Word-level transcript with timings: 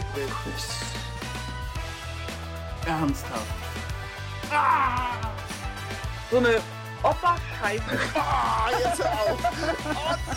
Quiz. 0.00 0.80
Ernsthaft. 2.86 3.46
Ah! 4.50 5.20
So 6.30 6.38
eine 6.38 6.60
Opferscheiße. 7.02 7.82
Ah, 8.14 8.70
jetzt 8.70 9.04
hör 9.04 9.12
auf. 9.12 9.44
Oh 9.84 10.16
nein. 10.26 10.36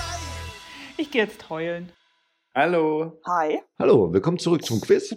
Ich 0.98 1.10
gehe 1.10 1.24
jetzt 1.24 1.50
heulen. 1.50 1.90
Hallo. 2.54 3.18
Hi. 3.26 3.62
Hallo, 3.80 4.12
willkommen 4.12 4.40
zurück 4.40 4.66
zum 4.66 4.82
Quiz, 4.82 5.16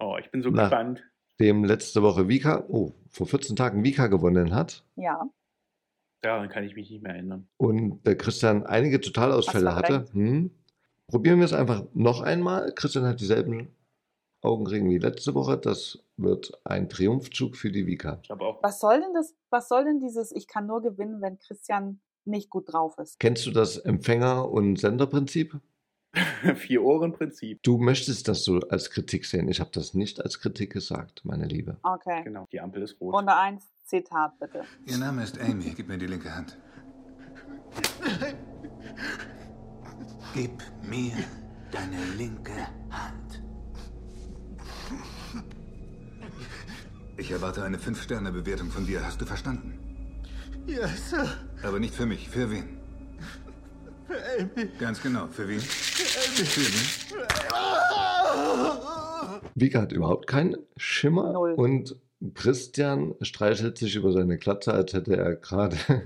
Oh, 0.00 0.16
ich 0.18 0.30
bin 0.30 0.42
so 0.42 0.48
Na. 0.48 0.62
gespannt. 0.62 1.02
dem 1.38 1.62
letzte 1.64 2.02
Woche 2.02 2.28
Vika, 2.28 2.64
oh, 2.68 2.92
vor 3.10 3.26
14 3.26 3.56
Tagen 3.56 3.84
Vika 3.84 4.06
gewonnen 4.06 4.54
hat 4.54 4.86
Ja. 4.96 5.20
Daran 6.22 6.48
kann 6.48 6.64
ich 6.64 6.74
mich 6.74 6.90
nicht 6.90 7.02
mehr 7.02 7.12
erinnern. 7.12 7.46
und 7.58 8.02
der 8.06 8.16
Christian 8.16 8.64
einige 8.64 9.02
Totalausfälle 9.02 9.74
hatte. 9.74 10.06
Hm. 10.12 10.50
Probieren 11.08 11.38
wir 11.38 11.44
es 11.44 11.52
einfach 11.52 11.84
noch 11.94 12.20
einmal. 12.20 12.72
Christian 12.74 13.04
hat 13.04 13.20
dieselben 13.20 13.74
Augenringe 14.42 14.90
wie 14.90 14.98
letzte 14.98 15.34
Woche. 15.34 15.56
Das 15.56 15.98
wird 16.16 16.60
ein 16.64 16.88
Triumphzug 16.88 17.56
für 17.56 17.70
die 17.70 17.86
Vika. 17.86 18.18
Ich 18.22 18.30
habe 18.30 18.44
auch. 18.44 18.62
Was 18.62 18.80
soll 18.80 19.00
denn 19.00 19.14
das, 19.14 19.34
was 19.50 19.68
soll 19.68 19.84
denn 19.84 20.00
dieses, 20.00 20.32
ich 20.32 20.48
kann 20.48 20.66
nur 20.66 20.82
gewinnen, 20.82 21.20
wenn 21.22 21.38
Christian 21.38 22.00
nicht 22.24 22.50
gut 22.50 22.72
drauf 22.72 22.98
ist? 22.98 23.20
Kennst 23.20 23.46
du 23.46 23.52
das 23.52 23.78
Empfänger- 23.78 24.50
und 24.50 24.80
Senderprinzip? 24.80 25.60
Vier-Ohren-Prinzip. 26.56 27.62
Du 27.62 27.78
möchtest 27.78 28.26
das 28.26 28.42
so 28.42 28.60
als 28.70 28.90
Kritik 28.90 29.26
sehen. 29.26 29.48
Ich 29.48 29.60
habe 29.60 29.70
das 29.72 29.94
nicht 29.94 30.20
als 30.22 30.40
Kritik 30.40 30.72
gesagt, 30.72 31.24
meine 31.24 31.46
Liebe. 31.46 31.78
Okay. 31.82 32.22
Genau, 32.24 32.46
die 32.50 32.60
Ampel 32.60 32.82
ist 32.82 33.00
rot. 33.00 33.14
Runde 33.14 33.36
1, 33.36 33.62
Zitat 33.84 34.38
bitte. 34.40 34.64
Ihr 34.86 34.98
Name 34.98 35.22
ist 35.22 35.38
Amy. 35.38 35.72
Gib 35.76 35.88
mir 35.88 35.98
die 35.98 36.06
linke 36.06 36.34
Hand. 36.34 36.56
Gib 40.36 40.62
mir 40.82 41.12
deine 41.72 41.96
linke 42.18 42.52
Hand. 42.90 43.42
Ich 47.16 47.30
erwarte 47.30 47.64
eine 47.64 47.78
5-Sterne-Bewertung 47.78 48.70
von 48.70 48.84
dir. 48.86 49.02
Hast 49.02 49.18
du 49.18 49.24
verstanden? 49.24 49.78
Ja, 50.66 50.86
Sir. 50.88 51.26
Aber 51.62 51.80
nicht 51.80 51.94
für 51.94 52.04
mich. 52.04 52.28
Für 52.28 52.50
wen? 52.50 52.76
Für 54.06 54.18
Amy. 54.38 54.68
Ganz 54.78 55.02
genau. 55.02 55.26
Für 55.28 55.48
wen? 55.48 55.58
Für 55.58 56.60
wen? 56.60 57.06
Vika 59.54 59.80
hat 59.80 59.92
überhaupt 59.92 60.26
keinen 60.26 60.56
Schimmer 60.76 61.32
Null. 61.32 61.54
und 61.54 61.96
Christian 62.34 63.14
streichelt 63.22 63.78
sich 63.78 63.96
über 63.96 64.12
seine 64.12 64.36
Glatze, 64.36 64.74
als 64.74 64.92
hätte 64.92 65.16
er 65.16 65.36
gerade 65.36 65.78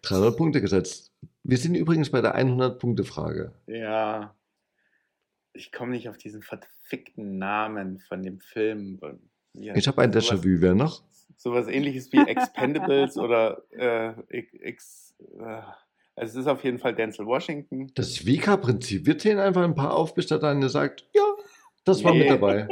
300 0.00 0.34
Punkte 0.34 0.62
gesetzt. 0.62 1.13
Wir 1.44 1.58
sind 1.58 1.74
übrigens 1.74 2.10
bei 2.10 2.20
der 2.22 2.36
100-Punkte-Frage. 2.36 3.52
Ja. 3.66 4.34
Ich 5.52 5.70
komme 5.72 5.92
nicht 5.92 6.08
auf 6.08 6.16
diesen 6.16 6.42
verfickten 6.42 7.36
Namen 7.38 7.98
von 7.98 8.22
dem 8.22 8.40
Film. 8.40 8.98
Ja, 9.52 9.76
Ich 9.76 9.86
habe 9.86 10.02
ein 10.02 10.10
Déjà-vu, 10.12 10.60
wer 10.60 10.74
noch? 10.74 11.04
Sowas 11.36 11.68
ähnliches 11.68 12.10
wie 12.12 12.26
Expendables 12.26 13.16
oder 13.18 13.62
äh, 13.72 14.14
X. 14.30 15.14
Äh, 15.38 15.42
also 16.16 16.30
es 16.32 16.34
ist 16.34 16.46
auf 16.46 16.64
jeden 16.64 16.78
Fall 16.78 16.94
Denzel 16.94 17.26
Washington. 17.26 17.92
Das 17.94 18.24
Vika-Prinzip. 18.24 19.04
Wir 19.06 19.18
zählen 19.18 19.38
einfach 19.38 19.62
ein 19.62 19.74
paar 19.74 19.94
auf, 19.94 20.14
bis 20.14 20.26
der 20.28 20.42
eine 20.42 20.68
sagt, 20.70 21.06
ja, 21.12 21.22
das 21.84 22.02
war 22.04 22.12
Nee. 22.12 22.20
mit 22.20 22.30
dabei. 22.30 22.68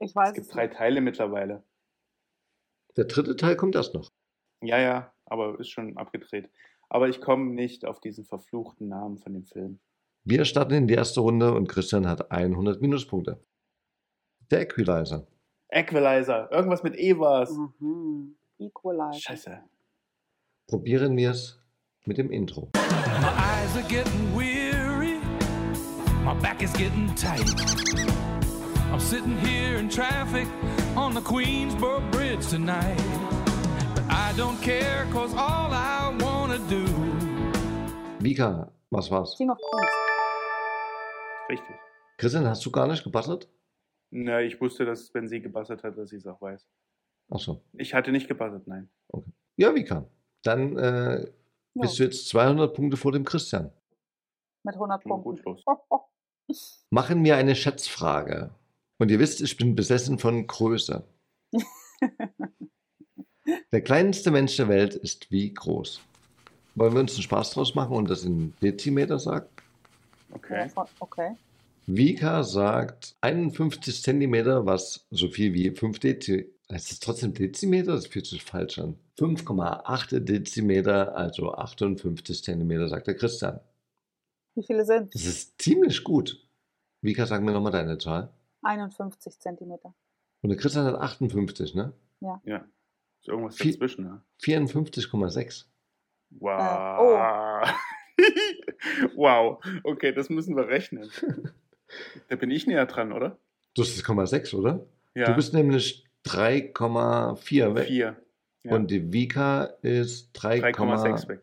Ich 0.00 0.14
weiß 0.14 0.28
Es 0.30 0.34
gibt 0.34 0.46
es 0.46 0.52
drei. 0.52 0.68
Teile 0.68 1.00
mittlerweile. 1.00 1.64
Der 2.96 3.04
dritte 3.04 3.36
Teil 3.36 3.56
kommt 3.56 3.74
erst 3.74 3.94
noch. 3.94 4.10
Ja, 4.62 4.78
ja, 4.78 5.12
aber 5.26 5.58
ist 5.60 5.70
schon 5.70 5.96
abgedreht. 5.96 6.50
Aber 6.88 7.08
ich 7.08 7.20
komme 7.20 7.52
nicht 7.52 7.84
auf 7.84 8.00
diesen 8.00 8.24
verfluchten 8.24 8.88
Namen 8.88 9.18
von 9.18 9.34
dem 9.34 9.44
Film. 9.44 9.78
Wir 10.24 10.44
starten 10.44 10.74
in 10.74 10.88
die 10.88 10.94
erste 10.94 11.20
Runde 11.20 11.54
und 11.54 11.68
Christian 11.68 12.06
hat 12.06 12.30
100 12.30 12.80
Minuspunkte. 12.80 13.40
Der 14.50 14.62
Equalizer. 14.62 15.26
Equalizer. 15.70 16.50
Irgendwas 16.50 16.82
mit 16.82 16.96
Evas. 16.96 17.50
Mhm. 17.78 18.36
Equalizer. 18.58 19.20
Scheiße. 19.20 19.62
Probieren 20.66 21.16
wir 21.16 21.30
es 21.30 21.62
mit 22.04 22.18
dem 22.18 22.30
Intro. 22.30 22.70
My 22.74 22.80
eyes 22.80 23.76
are 23.76 23.88
getting 23.88 24.36
weary. 24.36 25.18
My 26.24 26.34
back 26.40 26.62
is 26.62 26.72
getting 26.72 27.14
tight. 27.14 27.54
I'm 28.90 29.00
sitting 29.00 29.36
here 29.38 29.78
in 29.78 29.88
traffic 29.88 30.48
on 30.96 31.14
the 31.14 31.20
Queensboro 31.20 32.00
Bridge 32.10 32.46
tonight. 32.48 32.98
I 34.20 34.32
don't 34.36 34.60
care, 34.62 35.06
cause 35.12 35.32
all 35.34 35.70
I 35.72 36.12
wanna 36.22 36.58
do 36.68 36.84
Vika, 38.20 38.68
was 38.90 39.10
war's? 39.10 39.34
King 39.36 39.50
of 39.50 39.58
Queens. 39.58 39.90
Richtig. 41.50 41.76
Christian, 42.18 42.46
hast 42.46 42.64
du 42.66 42.70
gar 42.70 42.86
nicht 42.88 43.04
gebassert? 43.04 43.48
Na, 44.10 44.40
ich 44.40 44.60
wusste, 44.60 44.84
dass 44.84 45.12
wenn 45.14 45.28
sie 45.28 45.40
gebassert 45.40 45.82
hat, 45.84 45.96
dass 45.96 46.10
sie 46.10 46.16
es 46.16 46.26
auch 46.26 46.40
weiß. 46.40 46.66
Achso. 47.30 47.62
Ich 47.74 47.94
hatte 47.94 48.10
nicht 48.10 48.26
gebassert, 48.28 48.66
nein. 48.66 48.88
Ja, 49.56 49.74
Vika. 49.74 50.06
Dann 50.42 50.76
äh, 50.78 51.20
Ja, 51.20 51.30
bist 51.74 51.98
du 51.98 52.02
jetzt 52.04 52.28
200 52.28 52.74
Punkte 52.74 52.96
vor 52.96 53.12
dem 53.12 53.24
Christian. 53.24 53.70
mit 54.64 54.74
100 54.74 55.02
Ging 55.04 55.12
gut 55.22 55.42
Punkten. 55.44 55.62
los. 56.48 56.74
Machen 56.90 57.24
wir 57.24 57.36
eine 57.36 57.54
Schätzfrage. 57.54 58.50
Und 58.98 59.10
ihr 59.10 59.18
wisst, 59.20 59.40
ich 59.42 59.56
bin 59.56 59.76
besessen 59.76 60.18
von 60.18 60.46
Größe. 60.46 61.04
Der 63.72 63.80
kleinste 63.80 64.30
Mensch 64.30 64.56
der 64.56 64.68
Welt 64.68 64.94
ist 64.94 65.30
wie 65.30 65.52
groß? 65.52 66.00
Wollen 66.74 66.94
wir 66.94 67.00
uns 67.00 67.14
einen 67.14 67.22
Spaß 67.22 67.52
draus 67.52 67.74
machen 67.74 67.96
und 67.96 68.08
das 68.08 68.24
in 68.24 68.54
Dezimeter 68.62 69.18
sagen? 69.18 69.46
Okay. 70.32 70.70
Ja, 70.74 70.86
okay. 71.00 71.36
Vika 71.86 72.42
sagt 72.42 73.16
51 73.22 74.02
Zentimeter, 74.02 74.66
was 74.66 75.06
so 75.10 75.28
viel 75.28 75.54
wie 75.54 75.70
5 75.70 75.98
Dezimeter. 75.98 76.48
Heißt 76.70 76.90
das 76.90 77.00
trotzdem 77.00 77.32
Dezimeter? 77.32 77.92
Das 77.92 78.06
fühlt 78.06 78.26
sich 78.26 78.44
falsch 78.44 78.78
an. 78.78 78.98
5,8 79.18 80.20
Dezimeter, 80.20 81.16
also 81.16 81.54
58 81.54 82.44
Zentimeter, 82.44 82.88
sagt 82.88 83.06
der 83.06 83.16
Christian. 83.16 83.58
Wie 84.54 84.62
viele 84.62 84.84
sind? 84.84 85.14
Das 85.14 85.24
ist 85.24 85.60
ziemlich 85.60 86.04
gut. 86.04 86.46
Vika, 87.00 87.24
sag 87.24 87.42
mir 87.42 87.52
nochmal 87.52 87.72
deine 87.72 87.96
Zahl. 87.96 88.30
51 88.62 89.38
Zentimeter. 89.38 89.94
Und 90.42 90.50
der 90.50 90.58
Christian 90.58 90.84
hat 90.84 90.96
58, 90.96 91.74
ne? 91.74 91.94
Ja. 92.20 92.66
Ist 93.28 93.32
irgendwas 93.32 93.56
dazwischen, 93.56 94.04
ne? 94.04 94.22
54,6. 94.42 95.66
Wow. 96.30 97.68
wow. 99.14 99.62
Okay, 99.84 100.12
das 100.12 100.30
müssen 100.30 100.56
wir 100.56 100.66
rechnen. 100.68 101.10
Da 102.28 102.36
bin 102.36 102.50
ich 102.50 102.66
näher 102.66 102.86
dran, 102.86 103.12
oder? 103.12 103.38
Du 103.74 103.82
hast 103.82 103.96
das 103.96 104.04
0,6, 104.04 104.54
oder? 104.54 104.86
Ja. 105.14 105.26
Du 105.26 105.34
bist 105.34 105.52
nämlich 105.52 106.06
3,4 106.26 107.74
weg. 107.74 107.86
vier. 107.86 108.16
Ja. 108.62 108.74
Und 108.74 108.90
die 108.90 109.12
Vika 109.12 109.64
ist 109.82 110.34
3,6 110.36 111.28
weg. 111.28 111.42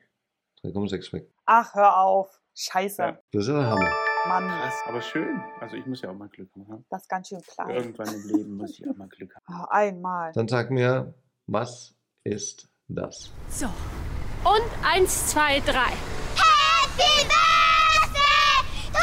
3,6 0.63 1.13
weg. 1.13 1.27
Ach, 1.45 1.73
hör 1.75 1.97
auf. 1.97 2.41
Scheiße. 2.55 3.01
Ja. 3.01 3.19
Das 3.31 3.43
ist 3.43 3.47
ja 3.49 3.59
der 3.59 3.69
Hammer. 3.69 3.89
Mann, 4.27 4.47
Krass, 4.47 4.73
aber 4.87 5.01
schön. 5.01 5.39
Also 5.59 5.77
ich 5.77 5.85
muss 5.85 6.01
ja 6.01 6.09
auch 6.09 6.15
mal 6.15 6.29
Glück 6.29 6.49
haben. 6.55 6.83
das 6.89 7.03
ist 7.03 7.09
ganz 7.09 7.27
schön 7.27 7.41
klein. 7.41 7.69
Irgendwann 7.69 8.07
im 8.07 8.27
Leben 8.27 8.57
muss 8.57 8.79
ich 8.79 8.89
auch 8.89 8.95
mal 8.95 9.07
Glück 9.07 9.35
haben. 9.35 9.43
Ah, 9.47 9.67
einmal. 9.69 10.31
Dann 10.33 10.47
sag 10.47 10.71
mir, 10.71 11.13
was 11.47 11.95
ist 12.23 12.67
das? 12.87 13.31
So. 13.49 13.65
Und 13.65 14.69
eins, 14.83 15.27
zwei, 15.27 15.59
drei. 15.59 15.91
Happy 16.35 17.25
Birthday 17.27 18.61
to 18.91 18.99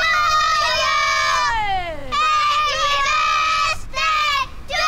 you! 0.83 0.93
Happy 2.11 2.95
Birthday 3.89 4.29
to 4.69 4.83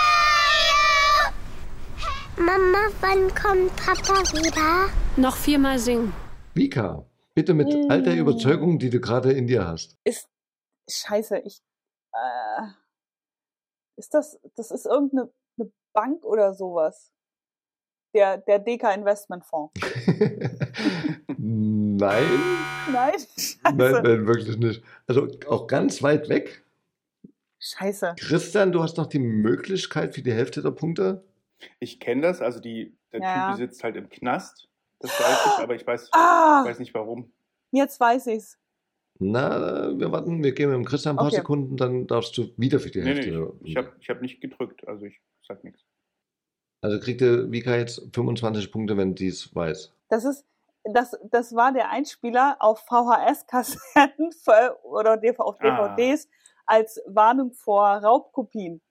you! 2.39 2.45
Mama, 2.45 2.89
wann 3.01 3.35
kommt 3.35 3.75
Papa 3.77 4.23
wieder? 4.33 4.91
Noch 5.17 5.37
viermal 5.37 5.79
singen. 5.79 6.13
Vika, 6.55 7.05
bitte 7.35 7.55
mit 7.55 7.73
all 7.91 8.03
der 8.03 8.17
Überzeugung, 8.17 8.79
die 8.79 8.91
du 8.91 9.01
gerade 9.01 9.33
in 9.33 9.47
dir 9.47 9.67
hast. 9.67 9.97
Ist. 10.05 10.29
Scheiße, 10.89 11.39
ich. 11.39 11.63
Äh, 12.13 12.67
ist 13.97 14.13
das. 14.13 14.39
Das 14.55 14.71
ist 14.71 14.87
irgendeine 14.87 15.33
eine 15.59 15.73
Bank 15.93 16.25
oder 16.25 16.53
sowas? 16.53 17.14
Der, 18.15 18.39
der 18.39 18.59
DK 18.61 18.95
Investmentfonds. 18.95 19.73
nein, 21.39 22.25
Nein? 22.93 23.13
Scheiße. 23.13 23.59
nein, 23.75 24.03
nein, 24.03 24.27
wirklich 24.27 24.57
nicht. 24.57 24.83
Also 25.07 25.29
auch 25.49 25.67
ganz 25.67 26.03
weit 26.03 26.29
weg. 26.29 26.63
Scheiße. 27.61 28.15
Christian, 28.21 28.73
du 28.73 28.83
hast 28.83 28.97
noch 28.99 29.07
die 29.07 29.19
Möglichkeit 29.19 30.15
für 30.15 30.23
die 30.23 30.33
Hälfte 30.33 30.63
der 30.63 30.71
Punkte. 30.71 31.25
Ich 31.81 31.99
kenne 31.99 32.21
das, 32.23 32.41
also 32.43 32.61
die, 32.61 32.95
der 33.13 33.21
Ja. 33.21 33.49
Typ 33.51 33.57
sitzt 33.59 33.83
halt 33.85 33.97
im 33.97 34.09
Knast. 34.11 34.69
Das 35.01 35.11
weiß 35.11 35.47
ich, 35.47 35.63
aber 35.63 35.75
ich 35.75 35.87
weiß, 35.87 36.11
Ah! 36.13 36.63
weiß 36.65 36.79
nicht 36.79 36.95
warum. 36.95 37.33
Jetzt 37.73 37.99
weiß 37.99 38.27
ich's. 38.29 38.59
Na, 39.19 39.97
wir 39.99 40.11
warten, 40.13 40.43
wir 40.43 40.53
geben 40.53 40.73
dem 40.73 40.85
Christian 40.85 41.15
ein 41.15 41.19
paar 41.19 41.27
Okay. 41.29 41.37
Sekunden, 41.37 41.77
dann 41.77 42.07
darfst 42.07 42.37
du 42.37 42.49
wieder 42.57 42.81
für 42.81 42.91
die 42.91 42.99
Nee, 43.01 43.15
Hälfte. 43.15 43.31
nee, 43.31 43.47
ich, 43.63 43.71
ich 43.71 43.77
habe 43.77 43.93
ich 44.01 44.11
hab 44.11 44.21
nicht 44.23 44.41
gedrückt, 44.41 44.87
also 44.87 45.05
ich 45.07 45.21
sag 45.47 45.63
nichts. 45.65 45.81
Also 46.85 47.01
kriegt 47.01 47.23
der 47.23 47.51
Vika 47.51 47.75
jetzt 47.77 48.03
25 48.13 48.71
Punkte, 48.71 48.99
wenn 48.99 49.15
dies 49.15 49.55
weiß. 49.55 49.91
Das 50.11 50.27
ist. 50.27 50.45
das, 50.85 51.17
das 51.31 51.55
war 51.55 51.73
der 51.73 51.91
Einspieler 51.91 52.59
auf 52.61 52.81
VHS-Kassetten 52.81 54.31
oder 54.83 55.19
auf 55.39 55.57
Ah. 55.63 55.95
DVDs 55.97 56.29
als 56.67 57.01
Warnung 57.07 57.55
vor 57.55 57.87
Raubkopien. 57.87 58.83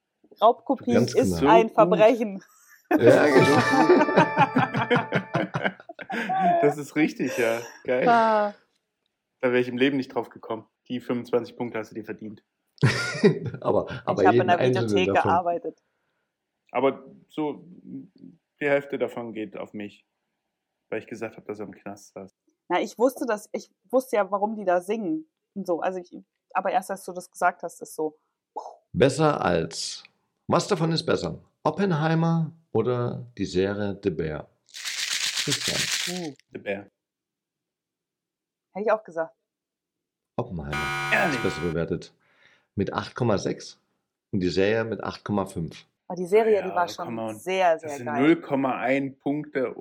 Raubkopie 0.41 0.93
Ganz 0.93 1.13
ist 1.13 1.39
genau. 1.39 1.51
ein 1.51 1.69
Verbrechen. 1.69 2.43
Ja, 2.89 3.27
genau. 3.27 3.57
das 6.63 6.79
ist 6.79 6.95
richtig, 6.95 7.37
ja. 7.37 7.59
Geil. 7.83 8.09
Ah, 8.09 8.55
Da 9.41 9.49
wäre 9.51 9.59
ich 9.59 9.67
im 9.67 9.77
Leben 9.77 9.97
nicht 9.97 10.15
drauf 10.15 10.29
gekommen. 10.29 10.65
Die 10.87 10.99
25 10.99 11.55
Punkte 11.55 11.77
hast 11.77 11.91
du 11.91 11.95
dir 11.95 12.05
verdient. 12.05 12.43
aber 13.61 13.85
aber 14.05 14.23
ich 14.23 14.27
habe 14.27 14.37
in 14.37 14.47
jeden 14.47 14.47
der 14.47 14.59
Videothek 14.59 15.13
davon. 15.13 15.29
gearbeitet. 15.29 15.77
Aber 16.73 17.05
so 17.29 17.63
die 18.59 18.67
Hälfte 18.67 18.97
davon 18.97 19.33
geht 19.33 19.55
auf 19.57 19.73
mich. 19.73 20.05
Weil 20.89 20.99
ich 20.99 21.07
gesagt 21.07 21.37
habe, 21.37 21.45
dass 21.45 21.59
er 21.59 21.65
im 21.67 21.73
Knast 21.73 22.13
saß. 22.13 22.35
Na, 22.69 22.81
ich 22.81 22.97
wusste 22.97 23.25
das, 23.27 23.47
ich 23.51 23.69
wusste 23.91 24.15
ja, 24.15 24.31
warum 24.31 24.55
die 24.55 24.65
da 24.65 24.81
singen 24.81 25.29
und 25.53 25.67
so. 25.67 25.81
Also 25.81 25.99
ich, 25.99 26.11
aber 26.53 26.71
erst 26.71 26.89
als 26.91 27.05
du 27.05 27.13
das 27.13 27.29
gesagt 27.29 27.61
hast, 27.63 27.81
ist 27.81 27.95
so. 27.95 28.17
Besser 28.91 29.39
als. 29.41 30.03
Was 30.47 30.67
davon 30.67 30.91
ist 30.91 31.05
besser? 31.05 31.39
Oppenheimer 31.63 32.51
oder 32.71 33.25
die 33.37 33.45
Serie 33.45 33.99
The 34.03 34.09
Bear? 34.09 34.49
Christian. 34.67 36.15
Hm, 36.17 36.35
The 36.51 36.57
Bear. 36.59 36.87
hätte 38.73 38.85
ich 38.85 38.91
auch 38.91 39.03
gesagt. 39.03 39.35
Oppenheimer 40.37 41.11
Ehrlich? 41.13 41.35
ist 41.37 41.43
besser 41.43 41.61
bewertet. 41.61 42.13
Mit 42.75 42.93
8,6 42.93 43.77
und 44.31 44.39
die 44.39 44.49
Serie 44.49 44.83
mit 44.83 45.03
8,5. 45.03 45.85
Aber 46.07 46.15
die 46.17 46.25
Serie, 46.25 46.55
Ja, 46.59 46.67
die 46.67 46.75
war 46.75 46.87
schon 46.87 47.17
on. 47.17 47.35
sehr, 47.37 47.73
Das 47.73 47.81
sehr 47.81 47.89
sind 47.97 48.05
geil. 48.05 48.35
0,1 48.35 49.17
Punkte. 49.19 49.75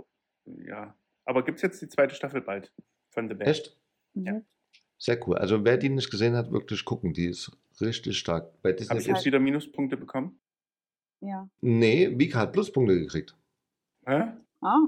Ja. 0.45 0.97
Aber 1.25 1.45
gibt 1.45 1.57
es 1.57 1.63
jetzt 1.63 1.83
die 1.83 1.89
zweite 1.89 2.15
Staffel 2.15 2.41
bald 2.41 2.73
von 3.11 3.29
The 3.29 3.35
Bear? 3.35 3.49
Echt? 3.49 3.79
Mhm. 4.15 4.45
Sehr 4.99 5.27
cool. 5.27 5.37
Also 5.39 5.65
wer 5.65 5.77
die 5.79 5.89
nicht 5.89 6.11
gesehen 6.11 6.37
hat, 6.37 6.53
wirklich 6.53 6.85
gucken. 6.85 7.13
Die 7.13 7.27
ist 7.27 7.51
richtig 7.81 8.19
stark. 8.19 8.61
Bei 8.63 8.73
Disney 8.73 8.89
Habe 8.91 9.01
ich 9.01 9.07
Plus- 9.07 9.19
jetzt 9.19 9.27
wieder 9.27 9.41
Minuspunkte 9.41 9.97
bekommen? 9.97 10.41
Ja. 11.21 11.49
Nee, 11.61 12.17
Vika 12.19 12.41
hat 12.41 12.53
Pluspunkte 12.53 12.99
gekriegt. 12.99 13.37
Hä? 14.07 14.33
Ah, 14.61 14.79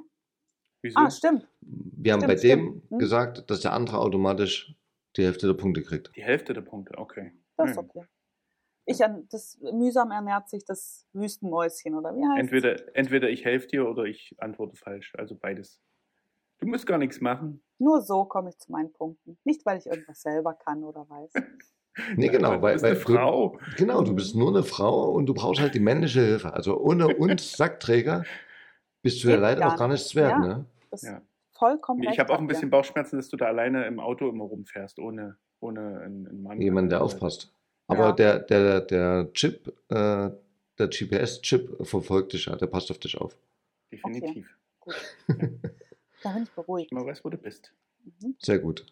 Wieso? 0.83 0.99
ah, 0.99 1.11
stimmt. 1.11 1.49
Wir 1.61 2.13
haben 2.13 2.21
Stimmt, 2.21 2.35
bei 2.35 2.41
dem. 2.41 2.83
Hm. 2.91 2.99
gesagt, 2.99 3.49
dass 3.51 3.61
der 3.61 3.73
andere 3.73 3.99
automatisch 3.99 4.75
die 5.17 5.25
Hälfte 5.25 5.47
der 5.47 5.55
Punkte 5.55 5.83
kriegt. 5.83 6.11
Die 6.17 6.23
Hälfte 6.25 6.53
der 6.55 6.63
Punkte, 6.63 6.99
okay. 6.99 7.33
Das 7.57 7.71
ist 7.71 7.77
Hm. 7.77 7.85
okay. 7.85 8.05
Ich 8.87 9.03
an, 9.05 9.27
das 9.31 9.59
mühsam 9.61 10.11
ernährt 10.11 10.49
sich 10.51 10.65
das 10.65 11.07
Wüstenmäuschen, 11.15 11.95
oder 11.95 12.15
wie 12.15 12.23
heißt 12.27 12.41
Entweder, 12.41 12.97
entweder 12.97 13.31
ich 13.31 13.45
helfe 13.45 13.67
dir 13.69 13.89
oder 13.89 14.05
ich 14.05 14.35
antworte 14.39 14.77
falsch. 14.77 15.13
Also 15.17 15.35
beides. 15.37 15.81
Du 16.59 16.67
musst 16.67 16.87
gar 16.87 16.99
nichts 16.99 17.21
machen. 17.21 17.63
Nur 17.79 18.03
so 18.03 18.25
komme 18.25 18.51
ich 18.51 18.59
zu 18.59 18.71
meinen 18.71 18.93
Punkten. 18.93 19.39
Nicht, 19.45 19.65
weil 19.67 19.79
ich 19.79 19.87
irgendwas 19.87 20.23
selber 20.23 20.55
kann 20.55 20.85
oder 20.85 21.09
weiß. 21.09 21.33
Nee, 22.17 22.27
genau, 22.27 22.57
Du 22.57 22.63
weil- 22.63 22.73
bist 22.73 22.85
weil 22.85 22.97
Frau. 22.97 23.57
Genau, 23.77 24.03
du 24.03 24.17
bist 24.17 24.35
nur 24.35 24.49
eine 24.49 24.65
Frau 24.65 25.13
und 25.13 25.27
du 25.27 25.35
brauchst 25.35 25.61
halt 25.61 25.75
die 25.75 25.81
männliche 25.81 26.23
Hilfe. 26.23 26.53
Also 26.53 26.77
ohne 26.77 27.07
uns 27.17 27.53
Sackträger 27.57 28.25
bist 29.03 29.23
du 29.23 29.29
ja 29.29 29.37
leider 29.37 29.61
gar 29.61 29.75
auch 29.75 29.79
gar 29.79 29.87
nicht. 29.87 29.99
nichts 30.01 30.17
wert, 30.17 30.31
Ja. 30.33 30.39
ne? 30.41 30.65
Das 30.91 31.03
Ja. 31.03 31.23
vollkommen 31.53 32.03
Ich 32.03 32.19
habe 32.19 32.33
auch 32.33 32.41
ein 32.41 32.49
bisschen 32.49 32.69
Bauchschmerzen, 32.69 33.15
dass 33.17 33.29
du 33.29 33.37
da 33.37 33.47
alleine 33.47 33.87
im 33.87 34.01
Auto 34.01 34.29
immer 34.29 34.43
rumfährst, 34.43 34.99
ohne, 34.99 35.37
ohne 35.61 36.01
einen, 36.01 36.27
einen 36.27 36.43
Mann. 36.43 36.61
Jemand, 36.61 36.91
der 36.91 37.01
aufpasst. 37.01 37.55
Aber 37.87 38.07
Ja. 38.07 38.13
der, 38.13 38.39
der, 38.41 38.81
der 38.81 39.33
Chip, 39.35 39.69
äh, 39.91 40.31
der 40.79 40.89
GPS-Chip 40.89 41.87
verfolgt 41.87 42.33
dich 42.33 42.47
ja, 42.47 42.57
der 42.57 42.67
passt 42.67 42.91
auf 42.91 42.99
dich 42.99 43.17
auf. 43.19 43.37
Definitiv. 43.93 44.57
Gut. 44.81 44.95
Da 46.23 46.31
bin 46.33 46.45
ich 46.45 46.51
beruhigt. 46.53 46.91
Mal 46.91 47.05
weiß, 47.05 47.23
wo 47.23 47.29
du 47.29 47.37
bist. 47.37 47.75
Mhm. 48.03 48.35
Sehr 48.39 48.59
gut. 48.59 48.87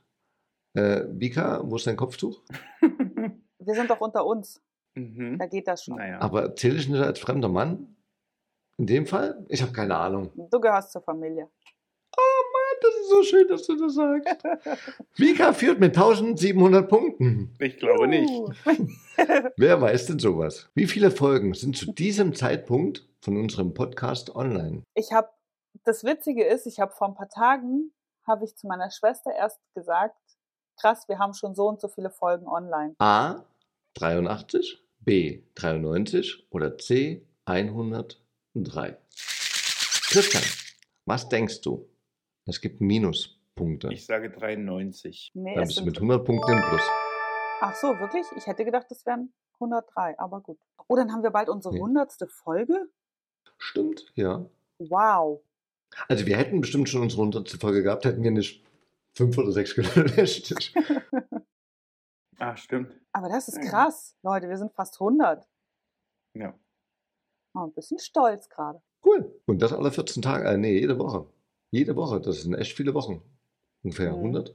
Äh, 0.74 1.04
Vika, 1.08 1.62
wo 1.64 1.76
ist 1.76 1.86
dein 1.86 1.96
Kopftuch? 1.96 2.42
Wir 2.82 3.74
sind 3.74 3.88
doch 3.88 4.00
unter 4.02 4.26
uns. 4.26 4.60
mhm. 4.94 5.38
Da 5.38 5.46
geht 5.46 5.66
das 5.66 5.84
schon. 5.84 5.96
Naja. 5.96 6.20
Aber 6.20 6.54
zähle 6.56 6.76
ich 6.76 6.88
nicht 6.90 7.00
als 7.00 7.18
fremder 7.18 7.48
Mann? 7.48 7.96
In 8.76 8.86
dem 8.86 9.06
Fall? 9.06 9.46
Ich 9.48 9.62
habe 9.62 9.72
keine 9.72 9.96
Ahnung. 9.96 10.30
Du 10.50 10.60
gehörst 10.60 10.92
zur 10.92 11.00
Familie. 11.00 11.48
Das 12.82 12.94
ist 13.00 13.10
so 13.10 13.22
schön, 13.22 13.48
dass 13.48 13.66
du 13.66 13.76
das 13.76 13.94
sagst. 13.94 14.42
Vika 15.16 15.52
führt 15.52 15.78
mit 15.78 15.96
1700 15.96 16.88
Punkten. 16.88 17.54
Ich 17.60 17.76
glaube 17.76 18.08
nicht. 18.08 18.28
Wer 19.56 19.80
weiß 19.80 20.06
denn 20.06 20.18
sowas? 20.18 20.68
Wie 20.74 20.86
viele 20.86 21.12
Folgen 21.12 21.54
sind 21.54 21.76
zu 21.76 21.92
diesem 21.92 22.34
Zeitpunkt 22.34 23.06
von 23.20 23.36
unserem 23.36 23.72
Podcast 23.72 24.34
online? 24.34 24.82
Ich 24.94 25.12
habe, 25.12 25.28
das 25.84 26.02
Witzige 26.02 26.44
ist, 26.44 26.66
ich 26.66 26.80
habe 26.80 26.92
vor 26.92 27.08
ein 27.08 27.14
paar 27.14 27.28
Tagen, 27.28 27.92
habe 28.26 28.44
ich 28.44 28.56
zu 28.56 28.66
meiner 28.66 28.90
Schwester 28.90 29.30
erst 29.32 29.60
gesagt, 29.74 30.18
krass, 30.80 31.06
wir 31.06 31.20
haben 31.20 31.34
schon 31.34 31.54
so 31.54 31.68
und 31.68 31.80
so 31.80 31.86
viele 31.86 32.10
Folgen 32.10 32.48
online. 32.48 32.96
A 32.98 33.44
83, 33.94 34.82
B 34.98 35.44
93 35.54 36.48
oder 36.50 36.76
C 36.78 37.24
103? 37.44 38.98
Christian, 40.10 40.42
was 41.06 41.28
denkst 41.28 41.60
du? 41.60 41.88
Es 42.46 42.60
gibt 42.60 42.80
Minuspunkte. 42.80 43.88
Ich 43.92 44.06
sage 44.06 44.30
93. 44.30 45.30
Nee, 45.34 45.54
Dann 45.54 45.64
es 45.64 45.68
bist 45.70 45.80
du 45.80 45.84
mit 45.84 45.96
100 45.96 46.24
Punkten 46.24 46.52
im 46.52 46.60
Plus. 46.60 46.82
ach 47.60 47.74
so, 47.76 47.98
wirklich? 47.98 48.26
Ich 48.36 48.46
hätte 48.46 48.64
gedacht, 48.64 48.86
das 48.90 49.06
wären 49.06 49.32
103, 49.60 50.18
aber 50.18 50.40
gut. 50.40 50.58
Oh, 50.88 50.96
dann 50.96 51.12
haben 51.12 51.22
wir 51.22 51.30
bald 51.30 51.48
unsere 51.48 51.74
Nee. 51.74 51.80
hundertste 51.80 52.26
Folge? 52.26 52.88
Stimmt, 53.58 54.10
ja. 54.16 54.44
Wow. 54.78 55.40
Also 56.08 56.26
wir 56.26 56.36
hätten 56.36 56.60
bestimmt 56.60 56.88
schon 56.88 57.02
unsere 57.02 57.22
100. 57.22 57.50
Folge 57.60 57.82
gehabt, 57.82 58.04
hätten 58.04 58.22
wir 58.24 58.30
nicht 58.32 58.64
fünf 59.14 59.36
oder 59.38 59.52
sechs 59.52 59.74
gelöscht. 59.74 60.52
Ah, 62.38 62.56
stimmt. 62.56 62.98
Aber 63.12 63.28
das 63.28 63.46
ist 63.46 63.58
Ja. 63.62 63.70
krass. 63.70 64.16
Leute, 64.22 64.48
wir 64.48 64.56
sind 64.58 64.72
fast 64.72 64.98
100. 64.98 65.46
Ja. 66.34 66.58
Oh, 67.54 67.60
ein 67.66 67.72
bisschen 67.72 68.00
stolz 68.00 68.48
gerade. 68.48 68.82
Cool. 69.04 69.40
Und 69.46 69.62
das 69.62 69.72
alle 69.72 69.92
14 69.92 70.22
Tage, 70.22 70.48
äh, 70.48 70.56
nee, 70.56 70.76
jede 70.80 70.98
Woche. 70.98 71.26
Jede 71.72 71.96
Woche, 71.96 72.20
das 72.20 72.42
sind 72.42 72.54
echt 72.54 72.76
viele 72.76 72.92
Wochen. 72.92 73.22
Ungefähr 73.82 74.12
Mhm. 74.12 74.18
100. 74.18 74.54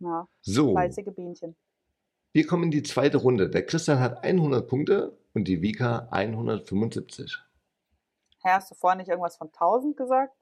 Ja, 0.00 0.26
So, 0.40 0.72
fleißige 0.72 1.12
Bienchen. 1.14 1.54
wir 2.32 2.46
kommen 2.46 2.64
in 2.64 2.70
die 2.70 2.82
zweite 2.82 3.18
Runde. 3.18 3.50
Der 3.50 3.64
Christian 3.66 4.00
hat 4.00 4.24
100 4.24 4.66
Punkte 4.66 5.18
und 5.34 5.46
die 5.46 5.60
Vika 5.60 6.08
175. 6.10 7.36
Hä, 8.42 8.48
hast 8.48 8.70
du 8.70 8.74
vorhin 8.74 8.98
nicht 8.98 9.08
irgendwas 9.08 9.36
von 9.36 9.48
1000 9.52 9.98
gesagt? 9.98 10.34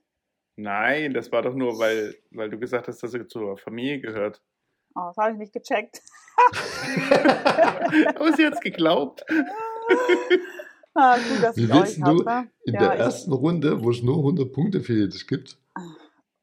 Nein, 0.55 1.15
das 1.15 1.33
war 1.33 1.43
doch 1.43 1.55
nur, 1.55 1.79
weil, 1.81 2.15
weil 2.31 2.49
du 2.49 2.59
gesagt 2.61 2.87
hast, 2.87 3.03
dass 3.03 3.12
er 3.15 3.27
zur 3.27 3.59
Familie 3.59 4.00
gehört. 4.00 4.41
Oh, 4.95 5.00
das 5.09 5.17
habe 5.17 5.33
ich 5.33 5.39
nicht 5.39 5.53
gecheckt. 5.53 6.00
Aber 8.15 8.33
sie 8.37 8.47
hat 8.47 8.55
es 8.55 8.61
geglaubt. 8.61 9.25
Ah, 10.95 11.17
gut, 11.17 11.43
dass 11.43 11.57
Wie 11.57 11.64
ich 11.64 11.69
willst 11.69 11.99
euch 11.99 12.05
du 12.05 12.25
habe. 12.26 12.49
in 12.64 12.75
Ja, 12.75 12.81
der 12.81 12.93
ersten 12.95 13.33
Runde, 13.33 13.83
wo 13.83 13.90
es 13.90 14.02
nur 14.02 14.19
100 14.19 14.52
Punkte 14.52 14.81
für 14.81 14.95
jedes 14.95 15.26
gibt? 15.26 15.59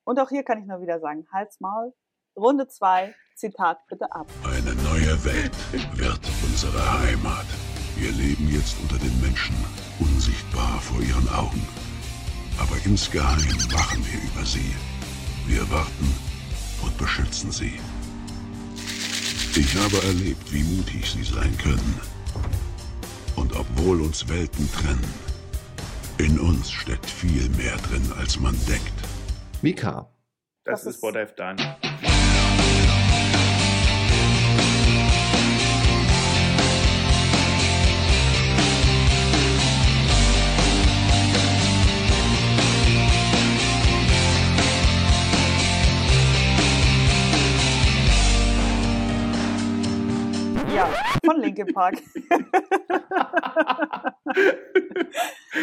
Und 0.04 0.20
auch 0.20 0.30
hier 0.30 0.44
kann 0.44 0.60
ich 0.60 0.66
nur 0.66 0.82
wieder 0.82 1.00
sagen, 1.00 1.26
Hals, 1.32 1.60
Maul. 1.60 1.94
Runde 2.38 2.68
2, 2.68 3.16
Zitat 3.36 3.80
bitte 3.88 4.12
ab. 4.12 4.28
Eine 4.44 4.76
neue 4.84 5.24
Welt 5.24 5.56
wird 5.98 6.20
unsere 6.44 7.00
Heimat. 7.00 7.46
Wir 7.96 8.12
leben 8.12 8.50
jetzt 8.50 8.76
unter 8.82 8.98
den 8.98 9.22
Menschen, 9.22 9.56
unsichtbar 10.00 10.80
vor 10.82 11.02
ihren 11.02 11.30
Augen. 11.30 11.66
Aber 12.60 12.76
insgeheim 12.86 13.38
wachen 13.72 14.06
wir 14.06 14.22
über 14.32 14.46
sie. 14.46 14.76
Wir 15.48 15.70
warten 15.72 16.14
und 16.84 16.98
beschützen 16.98 17.52
sie. 17.52 17.80
Ich 19.56 19.76
habe 19.78 20.06
erlebt, 20.06 20.52
wie 20.52 20.64
mutig 20.64 21.10
sie 21.10 21.24
sein 21.24 21.58
können. 21.58 22.02
Und 23.38 23.56
obwohl 23.56 24.02
uns 24.02 24.28
Welten 24.28 24.70
trennen, 24.74 25.14
in 26.18 26.40
uns 26.40 26.72
steckt 26.72 27.10
viel 27.10 27.50
mehr 27.52 27.78
drin, 27.78 28.12
als 28.18 28.40
man 28.40 28.54
denkt. 28.66 28.95
Vika, 29.66 30.08
Das, 30.64 30.84
Das 30.84 30.86
ist 30.86 30.96
ist- 30.98 31.02
what 31.04 31.16
I've 31.16 31.34
done. 31.36 31.58
Ja, 50.74 50.90
von 51.26 51.40
Linkin 51.40 51.68
Park. 51.74 51.96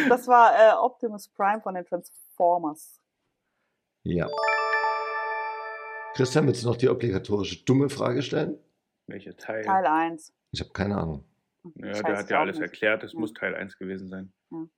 das 0.09 0.27
war 0.27 0.53
äh, 0.57 0.73
Optimus 0.73 1.27
Prime 1.29 1.61
von 1.61 1.75
den 1.75 1.85
Transformers. 1.85 2.99
Ja. 4.03 4.27
Christian, 6.15 6.45
willst 6.47 6.63
du 6.63 6.67
noch 6.67 6.77
die 6.77 6.89
obligatorische 6.89 7.63
dumme 7.65 7.89
Frage 7.89 8.21
stellen? 8.21 8.57
Welcher 9.07 9.35
Teil? 9.35 9.63
Teil 9.63 9.85
1. 9.85 10.31
Ich 10.51 10.59
habe 10.61 10.69
keine 10.71 10.97
Ahnung. 10.97 11.23
Ja, 11.75 11.91
Ich 11.91 12.01
der 12.01 12.17
hat 12.17 12.29
ja 12.29 12.39
alles 12.39 12.57
nicht. 12.57 12.63
erklärt. 12.67 13.03
Es 13.03 13.13
Ja. 13.13 13.19
muss 13.19 13.33
Teil 13.33 13.55
1 13.55 13.77
gewesen 13.77 14.07
sein. 14.09 14.31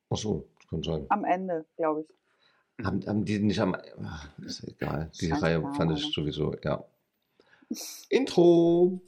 Ach 0.09 0.17
so, 0.17 0.47
das 0.57 0.67
kann 0.69 0.83
sein. 0.83 1.05
Am 1.09 1.25
Ende, 1.25 1.65
glaube 1.75 2.01
ich. 2.01 2.85
Haben, 2.85 3.05
haben 3.07 3.25
die 3.25 3.39
nicht 3.39 3.59
am. 3.59 3.75
Ach, 4.03 4.29
ist 4.39 4.63
egal. 4.67 5.09
Die 5.19 5.27
Scheißegal, 5.29 5.61
Reihe 5.61 5.73
fand 5.75 5.97
ich 5.97 6.13
sowieso, 6.13 6.55
ja. 6.63 6.83
Intro. 8.09 9.01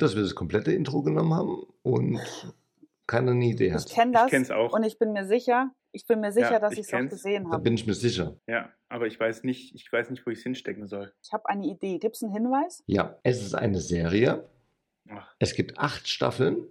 Gut, 0.00 0.08
dass 0.08 0.16
wir 0.16 0.22
das 0.22 0.34
komplette 0.34 0.72
Intro 0.72 1.02
genommen 1.02 1.34
haben 1.34 1.62
und 1.82 2.20
keiner 3.06 3.32
eine 3.32 3.44
Idee 3.44 3.66
Ich 3.66 3.74
hat. 3.74 3.90
kenne 3.90 4.12
das 4.12 4.24
Ich 4.26 4.30
kenn's 4.30 4.50
auch. 4.50 4.72
und 4.72 4.82
ich 4.82 4.98
bin 4.98 5.12
mir 5.12 5.26
sicher, 5.26 5.72
ich 5.92 6.06
bin 6.06 6.20
mir 6.20 6.32
sicher, 6.32 6.52
Ja, 6.52 6.58
dass 6.58 6.72
ich 6.72 6.78
ich 6.80 6.86
es 6.86 6.94
auch 6.94 7.06
gesehen 7.06 7.44
Da 7.44 7.50
habe. 7.50 7.62
bin 7.64 7.74
ich 7.74 7.86
mir 7.86 7.92
sicher. 7.92 8.36
Ja, 8.46 8.70
aber 8.88 9.06
ich 9.08 9.20
weiß 9.20 9.44
nicht, 9.44 9.74
ich 9.74 9.92
weiß 9.92 10.08
nicht, 10.08 10.24
wo 10.24 10.30
ich 10.30 10.38
es 10.38 10.42
hinstecken 10.44 10.86
soll. 10.86 11.12
Ich 11.22 11.32
habe 11.34 11.46
eine 11.50 11.66
Idee. 11.66 11.98
Gibt 11.98 12.16
es 12.16 12.22
einen 12.22 12.32
Hinweis? 12.32 12.82
Ja, 12.86 13.18
es 13.24 13.42
ist 13.42 13.54
eine 13.54 13.78
Serie. 13.78 14.48
Ach, 15.10 15.34
Es 15.38 15.54
gibt 15.54 15.78
acht 15.78 16.08
Staffeln. 16.08 16.64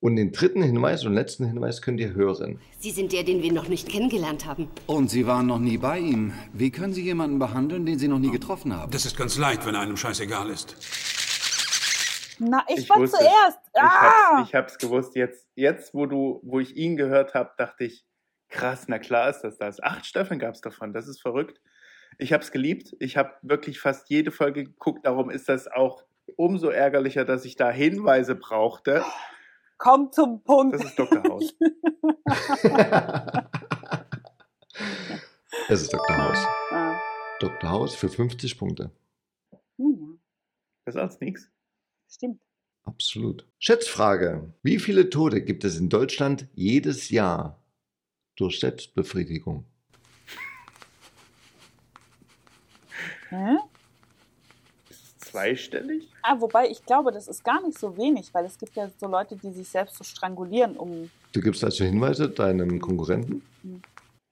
Und 0.00 0.14
den 0.16 0.30
dritten 0.30 0.62
Hinweis 0.62 1.04
und 1.06 1.14
letzten 1.14 1.44
Hinweis 1.46 1.80
könnt 1.82 1.98
ihr 2.00 2.12
hören. 2.14 2.60
Sie 2.78 2.90
sind 2.92 3.12
der, 3.12 3.24
den 3.24 3.42
wir 3.42 3.52
noch 3.52 3.66
nicht 3.68 3.88
kennengelernt 3.88 4.46
haben. 4.46 4.68
Und 4.86 5.10
Sie 5.10 5.26
waren 5.26 5.46
noch 5.46 5.58
nie 5.58 5.76
bei 5.78 5.98
ihm. 5.98 6.32
Wie 6.52 6.70
können 6.70 6.92
Sie 6.92 7.02
jemanden 7.02 7.38
behandeln, 7.40 7.84
den 7.86 7.98
Sie 7.98 8.06
noch 8.08 8.20
nie 8.20 8.30
getroffen 8.30 8.76
haben? 8.76 8.92
Das 8.92 9.06
ist 9.06 9.16
ganz 9.16 9.38
leicht, 9.38 9.66
wenn 9.66 9.74
einem 9.74 9.96
scheißegal 9.96 10.50
ist. 10.50 10.76
Na, 12.40 12.64
ich, 12.68 12.78
Ich 12.78 12.90
war 12.90 12.98
wusste 12.98 13.18
es. 13.18 13.24
zuerst. 13.26 13.58
Ich 13.74 13.80
Ah! 13.82 14.36
hab's, 14.38 14.48
ich 14.48 14.54
hab's 14.54 14.78
gewusst. 14.78 15.16
Jetzt, 15.16 15.48
jetzt, 15.54 15.94
wo 15.94 16.06
du, 16.06 16.40
wo 16.44 16.60
ich 16.60 16.76
ihn 16.76 16.96
gehört 16.96 17.34
habe, 17.34 17.52
dachte 17.58 17.84
ich, 17.84 18.04
krass, 18.48 18.86
na 18.88 18.98
klar 18.98 19.28
ist 19.30 19.40
das 19.42 19.58
das. 19.58 19.82
Acht 19.82 20.06
Staffeln 20.06 20.38
gab's 20.40 20.60
davon. 20.60 20.92
Das 20.92 21.08
ist 21.08 21.20
verrückt. 21.20 21.60
Ich 22.18 22.32
hab's 22.32 22.50
geliebt. 22.50 22.96
Ich 23.00 23.16
habe 23.16 23.32
wirklich 23.42 23.80
fast 23.80 24.08
jede 24.10 24.30
Folge 24.30 24.64
geguckt. 24.64 25.04
Darum 25.06 25.30
ist 25.30 25.48
das 25.48 25.68
auch 25.68 26.04
umso 26.36 26.68
ärgerlicher, 26.70 27.24
dass 27.24 27.44
ich 27.44 27.56
da 27.56 27.70
Hinweise 27.70 28.34
brauchte. 28.34 29.04
Komm 29.78 30.10
zum 30.12 30.42
Punkt. 30.42 30.74
Das 30.74 30.84
ist 30.84 30.98
Dr. 30.98 31.22
House. 31.24 31.54
Es 35.68 35.82
ist 35.82 35.92
Dr. 35.92 36.16
House. 36.16 36.46
Ah. 36.70 36.98
Dr. 37.40 37.70
House 37.70 37.94
für 37.94 38.08
50 38.08 38.58
Punkte. 38.58 38.90
Hm, 39.78 40.18
Besser 40.84 41.02
als 41.02 41.20
nichts. 41.20 41.50
Stimmt. 42.08 42.40
Absolut. 42.84 43.46
Schätzfrage. 43.58 44.52
Wie 44.62 44.78
viele 44.78 45.10
Tote 45.10 45.42
gibt 45.42 45.64
es 45.64 45.78
in 45.78 45.88
Deutschland 45.90 46.48
jedes 46.54 47.10
Jahr 47.10 47.62
durch 48.36 48.60
Selbstbefriedigung? 48.60 49.64
Hä? 53.28 53.56
Ist 54.88 55.04
es 55.04 55.18
zweistellig? 55.30 56.08
Ah, 56.22 56.40
wobei 56.40 56.68
ich 56.70 56.84
glaube, 56.84 57.12
das 57.12 57.28
ist 57.28 57.44
gar 57.44 57.60
nicht 57.62 57.78
so 57.78 57.94
wenig, 57.96 58.32
weil 58.32 58.46
es 58.46 58.56
gibt 58.56 58.74
ja 58.74 58.88
so 58.98 59.06
Leute, 59.06 59.36
die 59.36 59.52
sich 59.52 59.68
selbst 59.68 59.96
so 59.96 60.04
strangulieren, 60.04 60.76
um. 60.76 61.10
Du 61.32 61.40
gibst 61.42 61.62
also 61.62 61.84
Hinweise 61.84 62.30
deinem 62.30 62.80
Konkurrenten? 62.80 63.42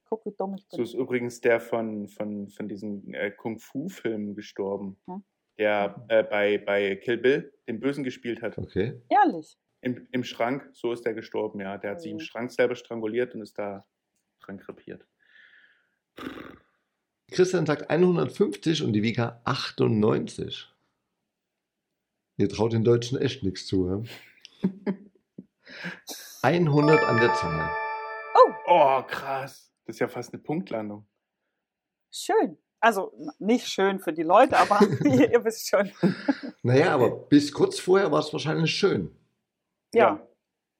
Guck, 0.08 0.24
wie 0.24 0.32
dumm 0.36 0.54
ich 0.54 0.64
So 0.70 0.76
bin. 0.78 0.84
ist 0.86 0.94
übrigens 0.94 1.40
der 1.42 1.60
von, 1.60 2.08
von, 2.08 2.48
von 2.48 2.68
diesen 2.68 3.12
äh, 3.12 3.30
Kung-Fu-Filmen 3.32 4.34
gestorben, 4.34 4.96
Hm? 5.06 5.22
Der 5.58 6.04
äh, 6.08 6.22
bei, 6.22 6.58
bei 6.58 6.96
Kill 6.96 7.18
Bill 7.18 7.52
den 7.66 7.80
Bösen 7.80 8.04
gespielt 8.04 8.42
hat. 8.42 8.58
Okay. 8.58 9.00
Ehrlich. 9.08 9.58
Im, 9.80 10.08
Im 10.10 10.24
Schrank, 10.24 10.68
so 10.72 10.92
ist 10.92 11.04
der 11.04 11.14
gestorben, 11.14 11.60
ja. 11.60 11.78
Der 11.78 11.92
hat 11.92 12.02
sich 12.02 12.10
im 12.10 12.16
Mhm. 12.16 12.22
Schrank 12.22 12.50
selber 12.50 12.74
stranguliert 12.74 13.34
und 13.34 13.42
ist 13.42 13.58
da 13.58 13.86
dran 14.40 14.58
krepiert. 14.58 15.06
Christian 17.30 17.66
sagt 17.66 17.90
150 17.90 18.82
und 18.82 18.92
die 18.92 19.02
Vika 19.02 19.40
98. 19.44 20.72
Ihr 22.38 22.48
traut 22.48 22.72
den 22.72 22.84
Deutschen 22.84 23.18
echt 23.20 23.42
nichts 23.42 23.66
zu. 23.66 23.88
Ja? 23.88 24.02
100 26.42 27.02
an 27.04 27.16
der 27.20 27.34
Zahl. 27.34 27.70
Oh, 28.68 29.02
krass. 29.02 29.72
Das 29.84 29.96
ist 29.96 30.00
ja 30.00 30.08
fast 30.08 30.34
eine 30.34 30.42
Punktlandung. 30.42 31.06
Schön. 32.12 32.58
Also 32.80 33.12
nicht 33.38 33.68
schön 33.68 33.98
für 34.00 34.12
die 34.12 34.22
Leute, 34.22 34.56
aber 34.56 34.80
ihr, 35.04 35.44
wisst 35.44 35.68
schon. 35.68 35.90
Naja, 36.62 36.94
aber 36.94 37.10
bis 37.10 37.52
kurz 37.52 37.78
vorher 37.78 38.12
war 38.12 38.20
es 38.20 38.32
wahrscheinlich 38.32 38.70
schön. 38.70 39.10
Ja. 39.94 40.26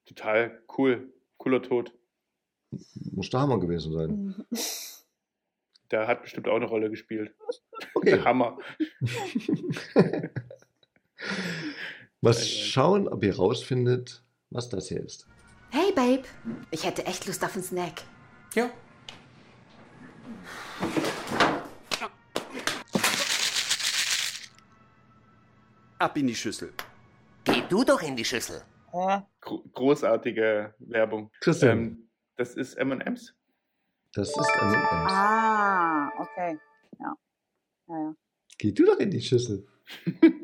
Total 0.05 0.63
cool. 0.77 1.13
Cooler 1.39 1.63
Tod. 1.63 1.93
Muss 3.13 3.31
der 3.31 3.41
Hammer 3.41 3.59
gewesen 3.59 3.93
sein. 3.93 4.11
Mhm. 4.11 4.47
Der 5.91 6.07
hat 6.07 6.23
bestimmt 6.23 6.49
auch 6.49 6.57
eine 6.57 6.67
Rolle 6.67 6.91
gespielt. 6.91 7.33
Okay. 7.95 8.11
Der 8.11 8.25
Hammer. 8.25 8.59
Was 12.21 12.49
schauen, 12.49 13.09
ob 13.09 13.23
ihr 13.23 13.37
rausfindet, 13.37 14.23
was 14.51 14.69
das 14.69 14.89
hier 14.89 15.01
ist. 15.01 15.29
Hey, 15.71 15.93
Babe. 15.93 16.25
Ich 16.71 16.85
hätte 16.85 17.07
echt 17.07 17.27
Lust 17.27 17.45
auf 17.45 17.55
einen 17.55 17.63
Snack. 17.63 18.03
Ja. 18.55 18.71
Ab 25.99 26.17
in 26.19 26.27
die 26.27 26.35
Schüssel. 26.35 26.73
Geh 27.45 27.63
du 27.69 27.83
doch 27.83 28.03
in 28.03 28.17
die 28.17 28.25
Schüssel. 28.25 28.63
Großartige 29.73 30.75
Werbung. 30.79 31.31
Christian. 31.41 31.79
Ähm, 31.79 32.09
das 32.37 32.55
ist 32.55 32.75
M&M's. 32.75 33.35
Das 34.13 34.29
ist 34.29 34.37
M&M's. 34.61 35.13
Ah, 35.13 36.11
okay. 36.19 36.59
Ja. 36.99 37.15
Ja, 37.89 37.95
ja. 37.95 38.15
Geh 38.59 38.73
du 38.73 38.85
doch 38.85 38.99
in 38.99 39.11
die 39.11 39.23
Schüssel. 39.23 39.67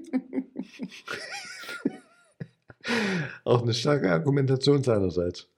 Auch 3.45 3.63
eine 3.63 3.75
starke 3.75 4.11
Argumentation 4.11 4.83
seinerseits. 4.83 5.49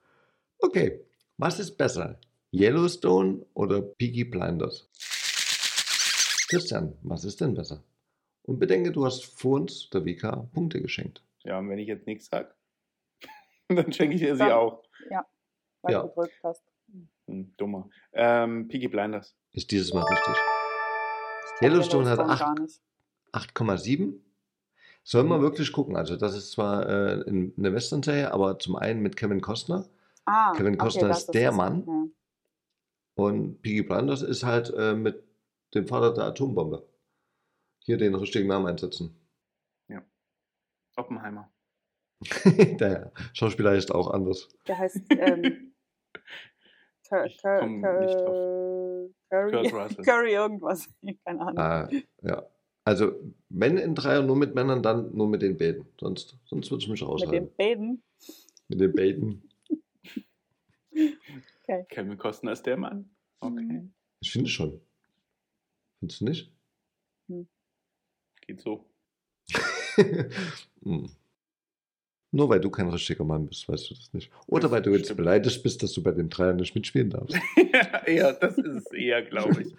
Okay, 0.59 1.01
was 1.37 1.59
ist 1.59 1.77
besser? 1.77 2.19
Yellowstone 2.51 3.45
oder 3.53 3.81
Peaky 3.81 4.25
Blinders? 4.25 4.89
Christian, 6.47 6.97
was 7.01 7.23
ist 7.23 7.41
denn 7.41 7.53
besser? 7.53 7.83
Und 8.45 8.59
bedenke, 8.59 8.91
du 8.91 9.05
hast 9.05 9.25
vor 9.25 9.55
uns 9.59 9.89
der 9.89 10.05
WK 10.05 10.47
Punkte 10.53 10.81
geschenkt. 10.81 11.23
Ja, 11.43 11.59
und 11.59 11.69
wenn 11.69 11.79
ich 11.79 11.87
jetzt 11.87 12.05
nichts 12.07 12.27
sag, 12.27 12.55
dann 13.69 13.91
schenke 13.91 14.15
ich 14.15 14.21
dir 14.21 14.35
sie 14.35 14.51
auch. 14.53 14.83
Ja. 15.09 15.25
Weil 15.81 15.93
Ja. 15.93 16.01
du 16.03 16.07
gedrückt 16.09 16.39
hast. 16.43 16.63
Hm, 17.27 17.53
dummer. 17.57 17.89
Ähm, 18.13 18.67
Peaky 18.67 18.87
Blinders. 18.87 19.35
Ist 19.51 19.71
dieses 19.71 19.93
Mal 19.93 20.03
richtig. 20.03 20.35
Yellowstone 21.61 22.09
hat 22.09 22.19
Yellowstone 22.19 22.29
acht- 22.33 22.39
gar 22.39 22.59
nicht. 22.59 22.81
8,7. 23.31 24.13
Soll 25.03 25.23
man 25.23 25.41
wirklich 25.41 25.71
gucken. 25.71 25.95
Also, 25.95 26.15
das 26.15 26.35
ist 26.35 26.51
zwar 26.51 26.87
äh, 26.89 27.21
in- 27.21 27.53
eine 27.57 27.73
Western-Serie, 27.73 28.31
aber 28.31 28.57
zum 28.59 28.75
einen 28.75 29.01
mit 29.01 29.15
Kevin 29.15 29.41
Costner. 29.41 29.87
Ah, 30.25 30.51
Kevin 30.53 30.73
okay, 30.75 30.77
Costner 30.83 31.07
das 31.09 31.19
ist 31.19 31.33
der 31.33 31.49
es. 31.51 31.55
Mann. 31.55 31.83
Ja. 31.87 33.23
Und 33.23 33.61
Peaky 33.61 33.83
Blinders 33.83 34.21
ist 34.23 34.43
halt 34.43 34.71
äh, 34.75 34.93
mit 34.93 35.23
dem 35.73 35.87
Vater 35.87 36.13
der 36.13 36.25
Atombombe. 36.25 36.85
Hier 37.85 37.97
den 37.97 38.15
richtigen 38.15 38.47
Namen 38.47 38.65
einsetzen. 38.65 39.15
Oppenheimer. 40.97 41.51
der 42.79 43.11
Schauspieler 43.33 43.75
ist 43.75 43.91
auch 43.93 44.09
anders. 44.11 44.47
Der 44.67 44.77
heißt 44.77 45.01
ähm, 45.09 45.73
Curry. 47.09 47.27
Curry 50.03 50.33
irgendwas. 50.33 50.87
Keine 51.25 51.41
Ahnung. 51.41 51.57
Ah, 51.57 51.89
ja. 52.21 52.49
Also, 52.85 53.13
wenn 53.49 53.77
in 53.77 53.95
Dreier 53.95 54.21
nur 54.21 54.35
mit 54.35 54.55
Männern, 54.55 54.83
dann 54.83 55.15
nur 55.15 55.27
mit 55.27 55.41
den 55.41 55.57
Bäden. 55.57 55.87
Sonst, 55.99 56.37
sonst 56.45 56.69
würde 56.71 56.83
ich 56.83 56.89
mich 56.89 57.01
Mit 57.01 57.09
raushalten. 57.09 57.47
den 57.47 57.55
Bäden. 57.55 58.03
Mit 58.67 58.79
den 58.79 58.93
Bäden. 58.93 59.49
Okay. 60.91 61.85
Kevin 61.89 62.17
Costner 62.17 62.51
ist 62.51 62.65
der 62.65 62.77
Mann. 62.77 63.09
Okay. 63.39 63.61
Mhm. 63.61 63.93
Ich 64.21 64.31
finde 64.31 64.49
schon. 64.49 64.81
Findest 65.99 66.21
du 66.21 66.25
nicht? 66.25 66.51
Geht 68.47 68.61
so. 68.61 68.85
Hm. 70.83 71.09
Nur 72.31 72.49
weil 72.49 72.59
du 72.59 72.69
kein 72.69 72.89
richtiger 72.89 73.23
Mann 73.23 73.47
bist, 73.47 73.67
weißt 73.69 73.89
du 73.89 73.95
das 73.95 74.13
nicht. 74.13 74.29
Oder 74.45 74.69
weil 74.69 74.81
du 74.81 74.91
jetzt 74.91 75.05
Stimmt. 75.05 75.17
beleidigt 75.19 75.63
bist, 75.63 75.81
dass 75.81 75.93
du 75.93 76.03
bei 76.03 76.11
den 76.11 76.29
Dreiern 76.29 76.57
nicht 76.57 76.75
mitspielen 76.75 77.09
darfst. 77.09 77.33
ja, 77.73 78.03
eher, 78.05 78.33
das 78.33 78.57
ist 78.57 78.65
es 78.85 78.91
eher, 78.91 79.23
glaube 79.23 79.63
ich. 79.63 79.73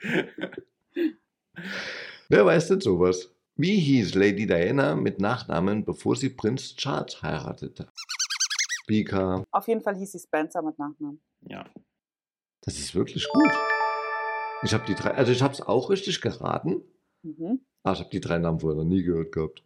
Wer 2.28 2.46
weiß 2.46 2.68
denn 2.68 2.80
sowas? 2.80 3.30
Wie 3.56 3.78
hieß 3.78 4.14
Lady 4.14 4.46
Diana 4.46 4.96
mit 4.96 5.20
Nachnamen, 5.20 5.84
bevor 5.84 6.16
sie 6.16 6.30
Prinz 6.30 6.74
Charles 6.76 7.22
heiratete? 7.22 7.88
Speaker. 8.82 9.44
Auf 9.50 9.68
jeden 9.68 9.82
Fall 9.82 9.96
hieß 9.96 10.12
sie 10.12 10.18
Spencer 10.18 10.62
mit 10.62 10.78
Nachnamen. 10.78 11.20
ja. 11.42 11.68
Das 12.62 12.78
ist 12.80 12.94
wirklich 12.96 13.28
gut. 13.28 13.52
Ich 14.64 14.74
habe 14.74 14.84
die 14.86 14.94
drei, 14.96 15.12
also 15.12 15.30
ich 15.30 15.40
habe 15.42 15.54
es 15.54 15.60
auch 15.60 15.88
richtig 15.90 16.20
geraten, 16.20 16.82
Mhm. 17.22 17.60
aber 17.82 17.94
ich 17.94 18.00
habe 18.00 18.10
die 18.10 18.20
drei 18.20 18.38
Namen 18.38 18.60
vorher 18.60 18.76
noch 18.82 18.88
nie 18.88 19.02
gehört 19.02 19.32
gehabt. 19.32 19.62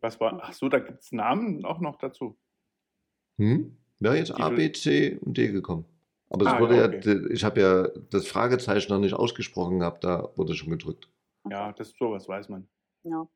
Was 0.00 0.18
war? 0.20 0.40
Ach 0.42 0.52
so, 0.52 0.68
da 0.68 0.78
gibt 0.78 1.00
es 1.02 1.12
Namen 1.12 1.64
auch 1.64 1.78
noch 1.80 1.96
dazu. 1.96 2.36
Hm? 3.38 3.76
Wäre 4.00 4.16
jetzt 4.16 4.32
A, 4.32 4.48
B, 4.50 4.72
C 4.72 5.16
und 5.20 5.36
D 5.38 5.48
gekommen. 5.48 5.84
Aber 6.28 6.46
es 6.46 6.52
Ah, 6.52 6.60
wurde 6.60 6.76
ja, 6.76 6.90
ja, 6.90 6.98
okay. 6.98 7.26
ich 7.32 7.44
habe 7.44 7.60
ja 7.60 7.88
das 8.10 8.26
Fragezeichen 8.26 8.90
noch 8.92 8.98
nicht 8.98 9.14
ausgesprochen 9.14 9.78
gehabt, 9.80 10.02
da 10.04 10.30
wurde 10.36 10.54
schon 10.54 10.70
gedrückt. 10.70 11.08
Ja, 11.48 11.72
das 11.72 11.90
sowas 11.98 12.26
weiß 12.28 12.48
man. 12.48 12.66
Ja. 13.04 13.28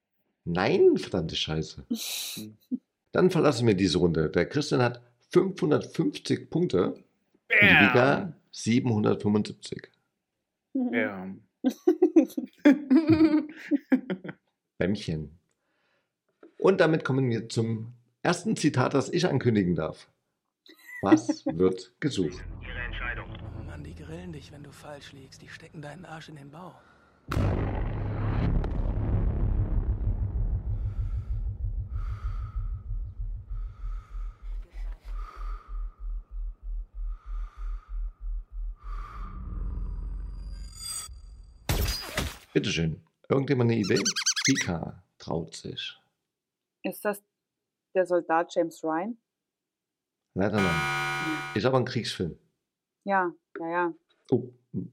Nein, 0.44 0.96
verdammte 0.96 1.37
Scheiße. 1.37 1.85
Dann 3.12 3.30
verlassen 3.30 3.66
wir 3.66 3.75
diese 3.75 3.99
Runde. 3.99 4.30
Der 4.30 4.46
Christian 4.46 4.82
hat 4.82 5.00
550 5.32 6.50
Punkte 6.50 6.92
und 6.92 7.04
die 7.50 7.66
Vika 7.66 8.32
775. 8.50 9.90
Ja. 10.75 11.28
Bämmchen. 14.78 15.38
Und 16.58 16.80
damit 16.80 17.04
kommen 17.04 17.28
wir 17.30 17.49
zum 17.49 17.94
ersten 18.23 18.56
Zitat, 18.56 18.94
das 18.94 19.08
ich 19.11 19.28
ankündigen 19.28 19.75
darf. 19.75 20.08
Was 21.02 21.44
wird 21.46 21.92
gesucht? 22.00 22.44
Oh 23.58 23.62
Mann, 23.62 23.85
die 23.85 23.94
grillen 23.94 24.32
dich, 24.32 24.52
wenn 24.52 24.62
du 24.62 24.73
falsch 24.73 25.12
liegst. 25.12 25.42
Die 25.42 25.49
stecken 25.49 25.82
deinen 25.82 26.04
Arsch 26.04 26.28
in 26.28 26.37
den 26.37 26.50
Bauch. 26.50 26.75
Bitteschön. 42.56 43.02
Irgendjemand 43.28 43.70
eine 43.70 43.78
Idee? 43.78 44.02
Vika 44.46 45.04
traut 45.18 45.54
sich. 45.54 45.94
Ist 46.84 47.04
das 47.04 47.22
der 47.94 48.06
Soldat 48.06 48.54
James 48.54 48.82
Ryan? 48.82 49.18
Leider 50.32 50.56
nein. 50.56 51.38
Ist 51.54 51.66
aber 51.66 51.76
ein 51.76 51.84
Kriegsfilm. 51.84 52.38
Ja, 53.04 53.30
ja, 53.60 53.70
ja. 53.70 53.94
Oh, 54.30 54.48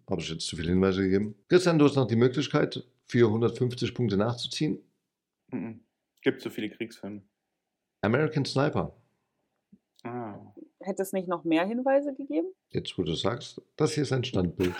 habe 0.10 0.20
ich 0.20 0.30
jetzt 0.30 0.46
zu 0.46 0.58
viele 0.58 0.72
Hinweise 0.72 1.04
gegeben? 1.04 1.36
Christian, 1.48 1.80
du 1.80 1.86
hast 1.86 1.96
noch 1.96 2.06
die 2.06 2.18
Möglichkeit, 2.18 2.86
für 3.06 3.28
150 3.28 3.96
Punkte 3.96 4.18
nachzuziehen. 4.18 4.84
Mhm. 5.48 5.86
Gibt 6.22 6.42
so 6.42 6.50
viele 6.50 6.70
Kriegsfilme. 6.70 7.22
American 8.02 8.44
Sniper. 8.44 8.94
Ah. 10.04 10.38
Hätte 10.82 11.02
es 11.02 11.14
nicht 11.14 11.30
noch 11.30 11.46
mehr 11.46 11.66
Hinweise 11.66 12.14
gegeben? 12.14 12.50
Jetzt, 12.72 12.98
wo 12.98 13.04
du 13.04 13.14
sagst, 13.14 13.62
das 13.78 13.94
hier 13.94 14.04
ist 14.04 14.12
ein 14.12 14.26
Standbild. 14.26 14.76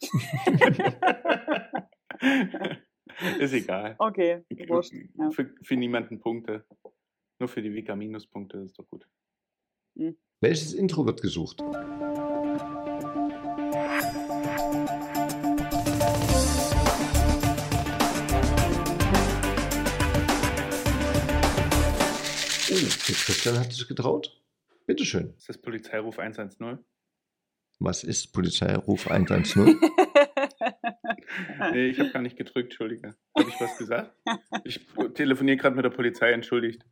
Ist 3.38 3.52
egal. 3.52 3.96
Okay, 3.98 4.44
wurscht. 4.68 4.92
Ja. 5.18 5.30
Für, 5.30 5.54
für 5.62 5.76
niemanden 5.76 6.20
Punkte. 6.20 6.64
Nur 7.38 7.48
für 7.48 7.62
die 7.62 7.74
Vika 7.74 7.94
Minuspunkte 7.96 8.58
ist 8.58 8.78
doch 8.78 8.88
gut. 8.88 9.06
Welches 10.40 10.72
Intro 10.74 11.06
wird 11.06 11.20
gesucht? 11.20 11.60
Oh, 11.60 11.70
der 22.76 23.14
Christian 23.14 23.58
hat 23.58 23.72
sich 23.72 23.86
getraut. 23.86 24.40
Bitteschön. 24.86 25.34
Ist 25.36 25.48
das 25.48 25.58
Polizeiruf 25.58 26.18
110? 26.18 26.78
Was 27.78 28.04
ist 28.04 28.32
Polizeiruf 28.32 29.08
110? 29.08 29.80
Nee, 31.72 31.86
ich 31.86 31.98
habe 31.98 32.10
gar 32.10 32.22
nicht 32.22 32.36
gedrückt, 32.36 32.70
Entschuldige. 32.70 33.14
Habe 33.36 33.48
ich 33.48 33.60
was 33.60 33.76
gesagt? 33.78 34.12
Ich 34.64 34.86
telefoniere 35.14 35.56
gerade 35.56 35.76
mit 35.76 35.84
der 35.84 35.90
Polizei, 35.90 36.32
entschuldigt. 36.32 36.84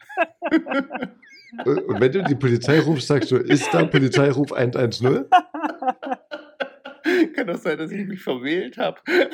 Und 1.64 2.00
wenn 2.00 2.12
du 2.12 2.24
die 2.24 2.34
Polizei 2.34 2.80
rufst, 2.80 3.08
sagst 3.08 3.30
du, 3.30 3.36
ist 3.36 3.72
da 3.72 3.84
Polizeiruf 3.84 4.52
110? 4.52 5.26
Kann 7.34 7.46
doch 7.46 7.58
sein, 7.58 7.78
dass 7.78 7.90
ich 7.90 8.06
mich 8.06 8.22
verwählt 8.22 8.78
habe. 8.78 9.00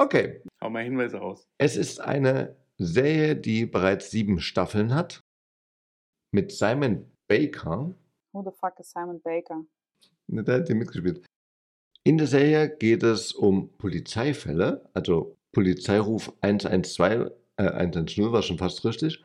Okay. 0.00 0.40
Hau 0.62 0.70
mal 0.70 0.82
Hinweise 0.82 1.18
raus. 1.18 1.46
Es 1.58 1.76
ist 1.76 2.00
eine 2.00 2.56
Serie, 2.78 3.36
die 3.36 3.66
bereits 3.66 4.10
sieben 4.10 4.40
Staffeln 4.40 4.94
hat. 4.94 5.22
Mit 6.32 6.52
Simon 6.52 7.12
Baker. 7.28 7.94
Who 8.32 8.42
the 8.42 8.50
fuck 8.50 8.80
is 8.80 8.90
Simon 8.90 9.20
Baker? 9.20 9.62
Ne, 10.30 10.44
Der 10.44 10.56
hat 10.56 10.66
hier 10.68 10.76
mitgespielt. 10.76 11.22
In 12.04 12.16
der 12.18 12.26
Serie 12.26 12.74
geht 12.76 13.02
es 13.02 13.32
um 13.32 13.76
Polizeifälle, 13.76 14.88
also 14.94 15.36
Polizeiruf 15.52 16.32
112, 16.40 17.30
äh, 17.56 17.62
110 17.64 18.32
war 18.32 18.42
schon 18.42 18.58
fast 18.58 18.84
richtig. 18.84 19.22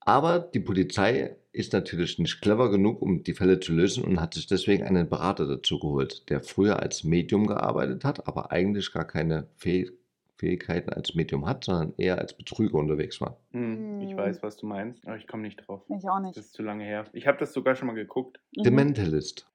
Aber 0.00 0.38
die 0.38 0.60
Polizei 0.60 1.36
ist 1.52 1.72
natürlich 1.72 2.18
nicht 2.18 2.40
clever 2.40 2.70
genug, 2.70 3.02
um 3.02 3.24
die 3.24 3.34
Fälle 3.34 3.58
zu 3.60 3.72
lösen 3.72 4.04
und 4.04 4.20
hat 4.20 4.34
sich 4.34 4.46
deswegen 4.46 4.84
einen 4.84 5.08
Berater 5.08 5.46
dazu 5.46 5.78
geholt, 5.78 6.28
der 6.30 6.40
früher 6.40 6.80
als 6.80 7.04
Medium 7.04 7.46
gearbeitet 7.46 8.04
hat, 8.04 8.26
aber 8.28 8.52
eigentlich 8.52 8.92
gar 8.92 9.06
keine 9.06 9.48
Fäh 9.56 9.90
Fähigkeiten 10.36 10.90
als 10.90 11.16
Medium 11.16 11.46
hat, 11.46 11.64
sondern 11.64 11.94
eher 11.96 12.18
als 12.18 12.32
Betrüger 12.32 12.78
unterwegs 12.78 13.20
war. 13.20 13.40
Hm, 13.50 14.00
ich 14.02 14.12
Hm. 14.12 14.18
weiß, 14.18 14.40
was 14.44 14.56
du 14.56 14.66
meinst, 14.66 15.04
aber 15.04 15.16
ich 15.16 15.26
komme 15.26 15.42
nicht 15.42 15.66
drauf. 15.66 15.82
Ich 15.88 16.08
auch 16.08 16.20
nicht. 16.20 16.36
Das 16.36 16.46
ist 16.46 16.54
zu 16.54 16.62
lange 16.62 16.84
her. 16.84 17.06
Ich 17.12 17.26
habe 17.26 17.38
das 17.38 17.52
sogar 17.52 17.74
schon 17.74 17.88
mal 17.88 17.94
geguckt. 17.94 18.38
The 18.62 18.70
Mentalist. 18.70 19.50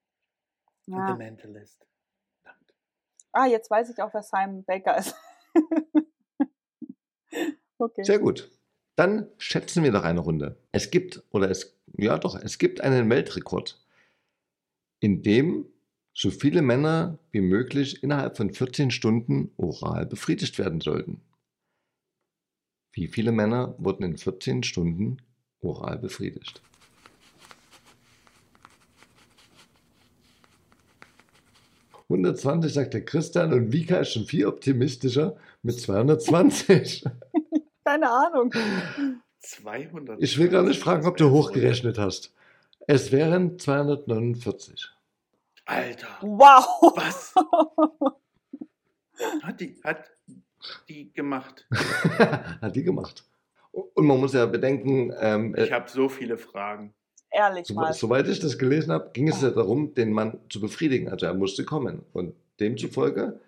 Ja. 0.85 1.11
The 1.11 1.17
Mentalist. 1.17 1.85
Ah, 3.31 3.47
jetzt 3.47 3.69
weiß 3.69 3.89
ich 3.89 4.01
auch, 4.01 4.13
wer 4.13 4.23
Simon 4.23 4.63
Baker 4.63 4.97
ist. 4.97 5.15
okay. 7.77 8.03
Sehr 8.03 8.19
gut. 8.19 8.51
Dann 8.95 9.27
schätzen 9.37 9.83
wir 9.83 9.91
doch 9.91 10.03
eine 10.03 10.19
Runde. 10.19 10.57
Es 10.71 10.91
gibt, 10.91 11.23
oder 11.31 11.49
es, 11.49 11.75
ja 11.97 12.17
doch, 12.19 12.35
es 12.35 12.59
gibt 12.59 12.81
einen 12.81 13.09
Weltrekord, 13.09 13.83
in 14.99 15.23
dem 15.23 15.65
so 16.13 16.29
viele 16.29 16.61
Männer 16.61 17.17
wie 17.31 17.41
möglich 17.41 18.03
innerhalb 18.03 18.37
von 18.37 18.53
14 18.53 18.91
Stunden 18.91 19.51
oral 19.57 20.05
befriedigt 20.05 20.59
werden 20.59 20.79
sollten. 20.79 21.21
Wie 22.91 23.07
viele 23.07 23.31
Männer 23.31 23.73
wurden 23.79 24.03
in 24.03 24.17
14 24.17 24.61
Stunden 24.61 25.17
oral 25.61 25.97
befriedigt? 25.97 26.61
...120 32.13 32.69
sagt 32.69 32.93
der 32.93 33.05
Christian 33.05 33.53
und 33.53 33.71
Vika 33.71 33.97
ist 33.97 34.13
schon 34.13 34.25
viel 34.25 34.45
optimistischer 34.45 35.35
mit 35.61 35.79
220. 35.79 37.05
Keine 37.85 38.09
Ahnung. 38.09 38.53
200. 39.39 40.21
Ich 40.21 40.37
will 40.37 40.49
gar 40.49 40.63
nicht 40.63 40.79
fragen, 40.79 41.05
ob 41.05 41.17
du 41.17 41.31
hochgerechnet 41.31 41.97
hast. 41.97 42.33
Es 42.87 43.11
wären 43.11 43.57
249. 43.57 44.89
Alter. 45.65 46.07
Wow. 46.21 46.93
Was? 46.95 47.33
Hat 49.41 49.59
die, 49.59 49.79
hat 49.83 50.11
die 50.89 51.11
gemacht. 51.13 51.67
Hat 52.61 52.75
die 52.75 52.83
gemacht. 52.83 53.25
Und 53.71 54.05
man 54.05 54.19
muss 54.19 54.33
ja 54.33 54.45
bedenken, 54.45 55.13
ähm, 55.19 55.55
Ich 55.57 55.71
habe 55.71 55.89
so 55.89 56.09
viele 56.09 56.37
Fragen. 56.37 56.93
Ehrlich 57.33 57.67
so, 57.67 57.73
mal. 57.73 57.93
soweit 57.93 58.27
ich 58.27 58.39
das 58.39 58.57
gelesen 58.57 58.91
habe, 58.91 59.09
ging 59.13 59.27
es 59.27 59.41
ja 59.41 59.49
darum, 59.49 59.93
den 59.95 60.11
Mann 60.11 60.39
zu 60.49 60.61
befriedigen. 60.61 61.09
Also 61.09 61.25
er 61.25 61.33
musste 61.33 61.65
kommen. 61.65 62.03
Und 62.13 62.35
demzufolge 62.59 63.39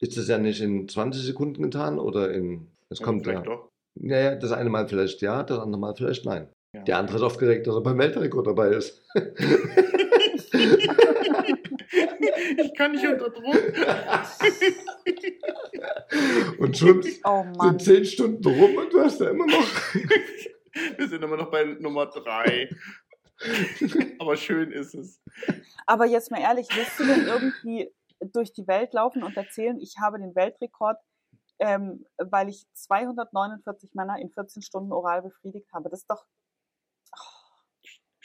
ist 0.00 0.16
es 0.16 0.28
ja 0.28 0.38
nicht 0.38 0.60
in 0.60 0.88
20 0.88 1.22
Sekunden 1.22 1.62
getan 1.62 1.98
oder 1.98 2.32
in. 2.32 2.68
Es 2.88 3.00
Oder 3.00 3.06
kommt 3.06 3.24
vielleicht 3.24 3.46
ja. 3.46 3.52
doch. 3.52 3.68
Naja, 3.94 4.34
das 4.36 4.52
eine 4.52 4.70
Mal 4.70 4.88
vielleicht 4.88 5.20
ja, 5.22 5.42
das 5.42 5.58
andere 5.58 5.80
Mal 5.80 5.94
vielleicht 5.94 6.24
nein. 6.24 6.48
Ja. 6.74 6.82
Der 6.84 6.98
andere 6.98 7.18
ist 7.18 7.22
aufgeregt, 7.22 7.66
dass 7.66 7.74
er 7.74 7.82
beim 7.82 7.98
Weltrekord 7.98 8.46
dabei 8.46 8.68
ist. 8.68 9.02
ich 12.56 12.74
kann 12.74 12.92
nicht 12.92 13.06
unter 13.06 13.28
Druck. 13.28 13.54
Und 16.58 16.76
schon 16.76 17.02
Oh 17.24 17.44
sind 17.60 17.82
zehn 17.82 18.04
Stunden 18.04 18.46
rum 18.46 18.76
und 18.76 18.92
du 18.92 19.00
hast 19.00 19.20
ja 19.20 19.30
immer 19.30 19.46
noch. 19.46 19.66
Wir 20.96 21.08
sind 21.08 21.22
immer 21.22 21.36
noch 21.36 21.50
bei 21.50 21.64
Nummer 21.64 22.06
drei. 22.06 22.68
Aber 24.18 24.36
schön 24.36 24.72
ist 24.72 24.94
es. 24.94 25.20
Aber 25.86 26.06
jetzt 26.06 26.30
mal 26.30 26.40
ehrlich, 26.40 26.68
willst 26.74 26.98
du 26.98 27.04
denn 27.04 27.26
irgendwie 27.26 27.90
durch 28.20 28.52
die 28.52 28.66
Welt 28.66 28.92
laufen 28.92 29.22
und 29.22 29.36
erzählen, 29.36 29.78
ich 29.80 29.96
habe 30.00 30.18
den 30.18 30.34
Weltrekord, 30.34 30.98
ähm, 31.58 32.04
weil 32.18 32.48
ich 32.48 32.66
249 32.74 33.94
Männer 33.94 34.18
in 34.18 34.30
14 34.30 34.62
Stunden 34.62 34.92
oral 34.92 35.22
befriedigt 35.22 35.72
habe? 35.72 35.88
Das 35.90 36.00
ist 36.00 36.10
doch. 36.10 36.24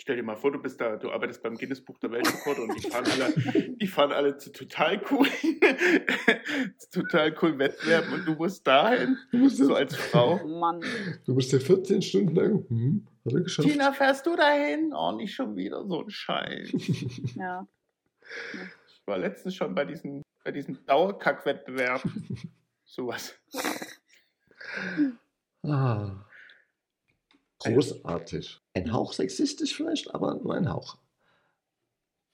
Stell 0.07 0.15
dir 0.15 0.23
mal 0.23 0.37
vor, 0.37 0.53
du 0.53 0.59
bist 0.59 0.79
da, 0.79 0.95
du 0.95 1.11
arbeitest 1.11 1.43
beim 1.43 1.57
Guinness 1.57 1.83
Buch 1.83 1.97
der 1.97 2.09
Weltrekorde 2.09 2.61
und 2.61 2.73
die 2.77 2.89
fahren 2.89 3.03
alle, 3.11 3.75
die 3.75 3.87
fahren 3.87 4.13
alle 4.13 4.37
zu 4.37 4.53
total 4.53 5.01
cool, 5.11 5.27
zu 6.77 7.01
total 7.01 7.35
cool 7.41 7.59
Wettbewerben 7.59 8.13
und 8.13 8.25
du 8.25 8.35
musst 8.35 8.65
dahin, 8.65 9.17
Du 9.31 9.39
musst, 9.39 9.57
so 9.57 9.75
als 9.75 9.93
Frau. 9.97 10.47
Mann. 10.47 10.81
du 11.25 11.33
musst 11.33 11.51
ja 11.51 11.59
14 11.59 12.01
Stunden 12.01 12.35
lang. 12.35 12.65
Hm, 12.69 13.05
hat 13.25 13.33
er 13.33 13.41
geschafft. 13.41 13.67
Tina, 13.67 13.91
fährst 13.91 14.25
du 14.25 14.37
dahin? 14.37 14.93
Oh, 14.93 15.11
nicht 15.11 15.35
schon 15.35 15.57
wieder 15.57 15.85
so 15.85 16.05
ein 16.05 16.09
Scheiß. 16.09 16.71
Ja. 17.35 17.67
Ich 18.87 19.01
war 19.05 19.17
letztens 19.17 19.55
schon 19.55 19.75
bei 19.75 19.83
diesem, 19.83 20.21
bei 20.45 20.53
diesem 20.53 20.85
Dauerkack-Wettbewerb. 20.85 22.01
Sowas. 22.85 23.37
Ah. 25.63 26.26
Großartig. 27.59 28.59
Ein 28.73 28.93
Hauch 28.93 29.13
sexistisch 29.13 29.75
vielleicht, 29.75 30.13
aber 30.13 30.35
nur 30.35 30.55
ein 30.55 30.71
Hauch. 30.71 30.97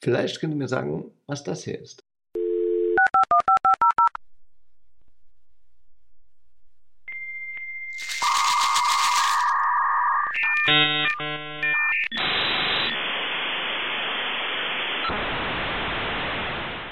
Vielleicht 0.02 0.40
könnt 0.40 0.54
ihr 0.54 0.58
mir 0.58 0.68
sagen, 0.68 1.12
was 1.28 1.44
das 1.44 1.64
hier 1.64 1.80
ist. 1.80 2.04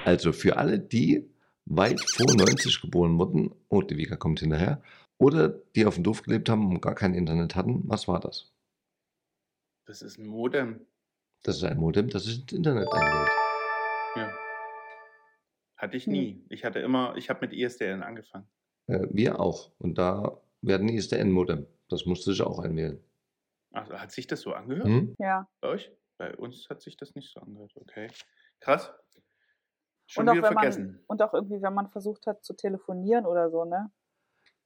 Also 0.06 0.32
für 0.34 0.58
alle, 0.58 0.80
die 0.80 1.30
weit 1.65 2.02
vor 2.02 2.34
90 2.34 2.82
geboren 2.82 3.17
wurden, 3.20 3.54
oh, 3.70 3.82
die 3.82 3.98
Vika 3.98 4.15
kommt 4.15 4.39
hinterher, 4.39 4.82
oder 5.21 5.49
die 5.49 5.86
auf 5.86 5.95
dem 5.95 6.03
Dorf 6.03 6.23
gelebt 6.23 6.49
haben 6.49 6.67
und 6.67 6.81
gar 6.81 6.95
kein 6.95 7.13
Internet 7.13 7.55
hatten, 7.55 7.84
was 7.86 8.07
war 8.07 8.19
das? 8.19 8.51
Das 9.86 10.01
ist 10.01 10.17
ein 10.17 10.25
Modem. 10.25 10.88
Das 11.43 11.57
ist 11.57 11.63
ein 11.63 11.77
Modem, 11.77 12.10
das 12.10 12.23
sich 12.23 12.41
ins 12.41 12.51
Internet 12.51 12.91
einwählt. 12.91 13.29
Ja. 14.15 14.31
Hatte 15.77 15.97
ich 15.97 16.07
nie. 16.07 16.43
Ich 16.49 16.65
hatte 16.65 16.79
immer, 16.79 17.15
ich 17.17 17.29
habe 17.29 17.41
mit 17.41 17.53
ISDN 17.53 18.01
angefangen. 18.01 18.47
Äh, 18.88 19.07
wir 19.12 19.39
auch. 19.39 19.71
Und 19.77 19.99
da 19.99 20.41
werden 20.62 20.89
ISDN-Modem. 20.89 21.67
Das 21.88 22.05
musste 22.05 22.31
sich 22.31 22.41
auch 22.41 22.57
einwählen. 22.60 22.99
Also 23.73 23.93
hat 23.99 24.12
sich 24.12 24.25
das 24.25 24.41
so 24.41 24.53
angehört? 24.53 24.88
Hm? 24.88 25.15
Ja. 25.19 25.47
Bei 25.60 25.69
euch? 25.69 25.91
Bei 26.17 26.36
uns 26.36 26.67
hat 26.69 26.81
sich 26.81 26.97
das 26.97 27.13
nicht 27.13 27.31
so 27.31 27.39
angehört. 27.41 27.73
Okay. 27.75 28.10
Krass. 28.60 28.91
Schon 30.07 30.23
Und 30.23 30.29
auch, 30.29 30.34
wieder 30.36 30.47
wenn 30.49 30.53
man, 30.55 30.63
vergessen. 30.63 31.03
und 31.07 31.21
auch 31.21 31.34
irgendwie, 31.34 31.62
wenn 31.62 31.73
man 31.73 31.89
versucht 31.89 32.25
hat 32.25 32.43
zu 32.43 32.53
telefonieren 32.53 33.25
oder 33.25 33.51
so, 33.51 33.65
ne? 33.65 33.91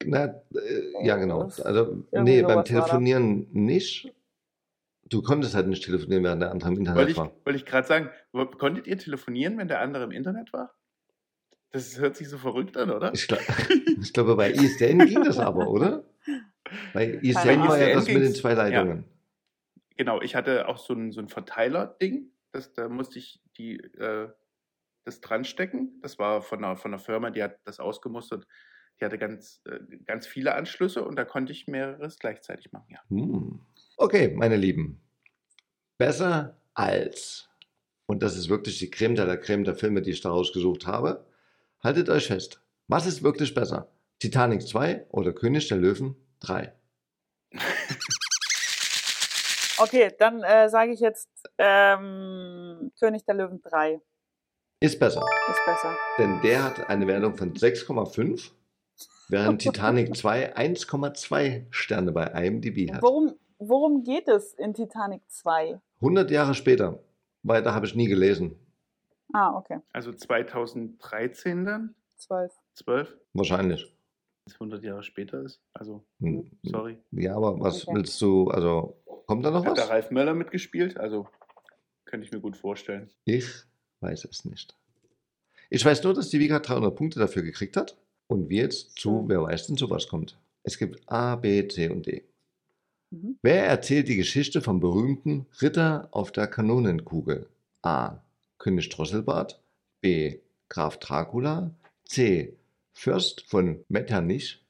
Na, 0.04 0.26
äh, 0.54 1.06
ja, 1.06 1.16
genau. 1.18 1.44
Also, 1.64 2.06
irgendwie 2.12 2.36
nee, 2.36 2.42
beim. 2.42 2.66
Telefonieren 2.66 3.48
nicht. 3.52 4.14
Du 5.08 5.22
konntest 5.22 5.54
halt 5.56 5.68
nicht 5.68 5.84
telefonieren, 5.86 6.24
während 6.24 6.42
der 6.42 6.52
andere 6.52 6.72
im 6.72 6.78
Internet 6.80 6.98
Wollte 6.98 7.12
ich, 7.12 7.18
war. 7.18 7.32
wollte 7.46 7.58
ich 7.58 7.66
gerade 7.66 7.88
sagen, 7.88 8.10
wo- 8.32 8.46
konntet 8.48 8.88
ihr 8.88 8.98
telefonieren, 8.98 9.58
wenn 9.58 9.68
der 9.68 9.80
andere 9.80 10.04
im 10.04 10.12
Internet 10.12 10.52
war? 10.52 10.74
Das 11.72 12.00
hört 12.00 12.16
sich 12.16 12.28
so 12.30 12.38
verrückt 12.38 12.76
an, 12.78 12.90
oder? 12.90 13.14
Ich, 13.14 13.28
glaub, 13.28 13.40
ich 14.02 14.14
glaube, 14.14 14.36
bei 14.36 14.52
ISDN 14.52 15.06
ging 15.06 15.24
das 15.24 15.38
aber, 15.38 15.70
oder? 15.70 16.04
Bei 16.94 17.20
ISDN 17.22 17.68
war 17.68 17.78
ja 17.78 17.94
das 17.94 18.08
mit 18.08 18.24
den 18.24 18.34
zwei 18.34 18.54
Leitungen. 18.54 19.06
Genau, 19.96 20.22
ich 20.22 20.36
hatte 20.36 20.68
auch 20.68 20.78
so 20.78 20.94
ein, 20.94 21.12
so 21.12 21.22
ein 21.22 21.30
Verteiler-Ding. 21.30 22.32
Das, 22.52 22.74
da 22.74 22.90
musste 22.90 23.20
ich 23.20 23.42
die, 23.58 23.78
äh, 23.78 24.30
das 25.04 25.22
dran 25.22 25.46
stecken. 25.46 26.00
Das 26.02 26.18
war 26.18 26.42
von 26.42 26.64
einer, 26.64 26.76
von 26.76 26.92
einer 26.94 27.00
Firma, 27.00 27.30
die 27.30 27.44
hat 27.44 27.60
das 27.66 27.80
ausgemustert. 27.80 28.48
Die 29.00 29.06
hatte 29.06 29.18
ganz, 29.18 29.62
äh, 29.66 29.80
ganz 30.06 30.26
viele 30.28 30.56
Anschlüsse 30.56 31.04
und 31.04 31.16
da 31.18 31.26
konnte 31.26 31.52
ich 31.52 31.68
mehreres 31.68 32.18
gleichzeitig 32.20 32.72
machen, 32.72 32.88
ja. 32.90 33.00
Hm. 33.10 33.60
Okay, 33.98 34.30
meine 34.30 34.56
Lieben. 34.56 35.02
Besser 35.98 36.58
als. 36.74 37.50
Und 38.06 38.22
das 38.24 38.38
ist 38.38 38.50
wirklich 38.50 38.80
die 38.80 38.90
Creme 38.90 39.16
de 39.16 39.26
la 39.26 39.38
Creme 39.38 39.64
der 39.64 39.76
Filme, 39.76 40.02
die 40.02 40.12
ich 40.12 40.22
da 40.22 40.30
rausgesucht 40.30 40.86
habe. 40.88 41.26
Haltet 41.84 42.10
euch 42.10 42.28
fest. 42.28 42.62
Was 42.88 43.06
ist 43.06 43.24
wirklich 43.24 43.54
besser? 43.54 43.90
Titanic 44.20 44.62
2 44.68 45.08
oder 45.10 45.34
König 45.34 45.68
der 45.68 45.78
Löwen 45.78 46.16
3? 46.42 46.74
Okay, 49.78 50.10
dann 50.18 50.42
äh, 50.42 50.70
sage 50.70 50.94
ich 50.94 51.02
jetzt 51.02 51.30
ähm, 51.58 52.94
König 52.98 53.26
der 53.26 53.36
Löwen 53.36 53.62
3 53.62 54.00
Ist 54.80 54.98
besser. 55.00 55.26
ist 55.50 55.66
besser. 55.66 55.98
Denn 56.18 56.40
der 56.42 56.64
hat 56.64 56.90
eine 56.90 57.06
Wertung 57.08 57.36
von 57.36 57.54
6,5, 57.54 58.52
während 59.30 59.62
Titanic 59.62 60.16
2 60.16 60.56
1,2 60.56 61.66
Sterne 61.72 62.12
bei 62.12 62.26
IMDb 62.28 62.92
hat. 62.94 63.02
Worum, 63.02 63.36
worum 63.60 64.04
geht 64.04 64.28
es 64.28 64.54
in 64.54 64.74
Titanic 64.74 65.22
2? 65.30 65.80
100 66.02 66.32
Jahre 66.32 66.54
später. 66.54 67.00
Weiter 67.44 67.74
habe 67.76 67.86
ich 67.86 67.96
nie 67.96 68.08
gelesen. 68.08 68.56
Ah, 69.34 69.56
okay. 69.58 69.80
Also 69.92 70.14
2013 70.14 71.66
dann? 71.66 71.96
12. 72.18 72.54
12? 72.76 73.18
Wahrscheinlich. 73.34 73.92
Das 74.46 74.54
100 74.56 74.84
Jahre 74.84 75.04
später 75.04 75.42
ist. 75.42 75.60
Also, 75.74 76.04
Hm. 76.20 76.50
sorry. 76.64 76.98
Ja, 77.12 77.36
aber 77.36 77.60
was 77.60 77.88
Okay. 77.88 77.98
willst 77.98 78.22
du, 78.22 78.48
also, 78.50 79.02
kommt 79.26 79.44
da 79.44 79.52
noch 79.52 79.66
Hat 79.66 79.78
der 79.78 79.84
was? 79.86 79.90
Ralf 79.90 80.12
Möller 80.12 80.36
mitgespielt? 80.36 80.98
Also, 80.98 81.28
könnte 82.06 82.26
ich 82.26 82.32
mir 82.32 82.40
gut 82.40 82.56
vorstellen. 82.56 83.10
Ich 83.26 83.48
weiß 84.02 84.26
es 84.26 84.46
nicht. 84.46 84.76
Ich 85.72 85.84
weiß 85.84 86.04
nur, 86.04 86.14
dass 86.14 86.30
die 86.30 86.40
Vika 86.40 86.60
300 86.60 86.96
Punkte 86.96 87.20
dafür 87.20 87.42
gekriegt 87.42 87.76
hat 87.76 87.98
und 88.28 88.50
wir 88.50 88.64
jetzt 88.64 88.98
zu, 89.00 89.24
wer 89.28 89.44
weiß 89.44 89.68
denn 89.68 89.78
sowas 89.78 90.08
kommt. 90.08 90.38
Es 90.64 90.78
gibt 90.78 91.02
A, 91.10 91.36
B, 91.36 91.68
C 91.68 91.90
und 91.90 92.06
D. 92.06 92.24
Mhm. 93.12 93.38
Wer 93.42 93.66
erzählt 93.68 94.08
die 94.08 94.16
Geschichte 94.16 94.62
vom 94.62 94.80
berühmten 94.80 95.46
Ritter 95.62 96.08
auf 96.12 96.32
der 96.32 96.48
Kanonenkugel? 96.48 97.48
A. 97.84 98.18
König 98.58 98.90
Drosselbart. 98.90 99.62
B. 100.02 100.40
Graf 100.70 100.98
Dracula. 100.98 101.72
C. 102.06 102.58
Fürst 102.94 103.42
von 103.42 103.84
Metternich. 103.90 104.64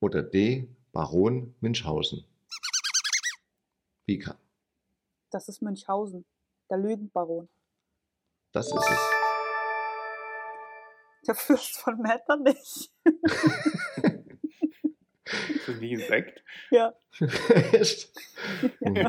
Oder 0.00 0.22
D. 0.22 0.68
Baron 0.92 1.54
Münchhausen. 1.60 2.24
Vika, 4.06 4.36
Das 5.30 5.48
ist 5.48 5.60
Münchhausen. 5.62 6.24
Der 6.70 6.78
Lügenbaron. 6.78 7.48
das 8.52 8.68
ist 8.68 8.74
es. 8.76 9.25
Der 11.26 11.34
Fürst 11.34 11.78
von 11.78 11.98
Metternich. 12.00 12.90
Ist 15.54 15.68
das 15.68 15.80
nicht 15.80 15.92
ein 15.94 16.08
Sekt? 16.08 16.44
Ja. 16.70 16.94
Echt? 17.72 18.12
Mhm. 18.80 19.08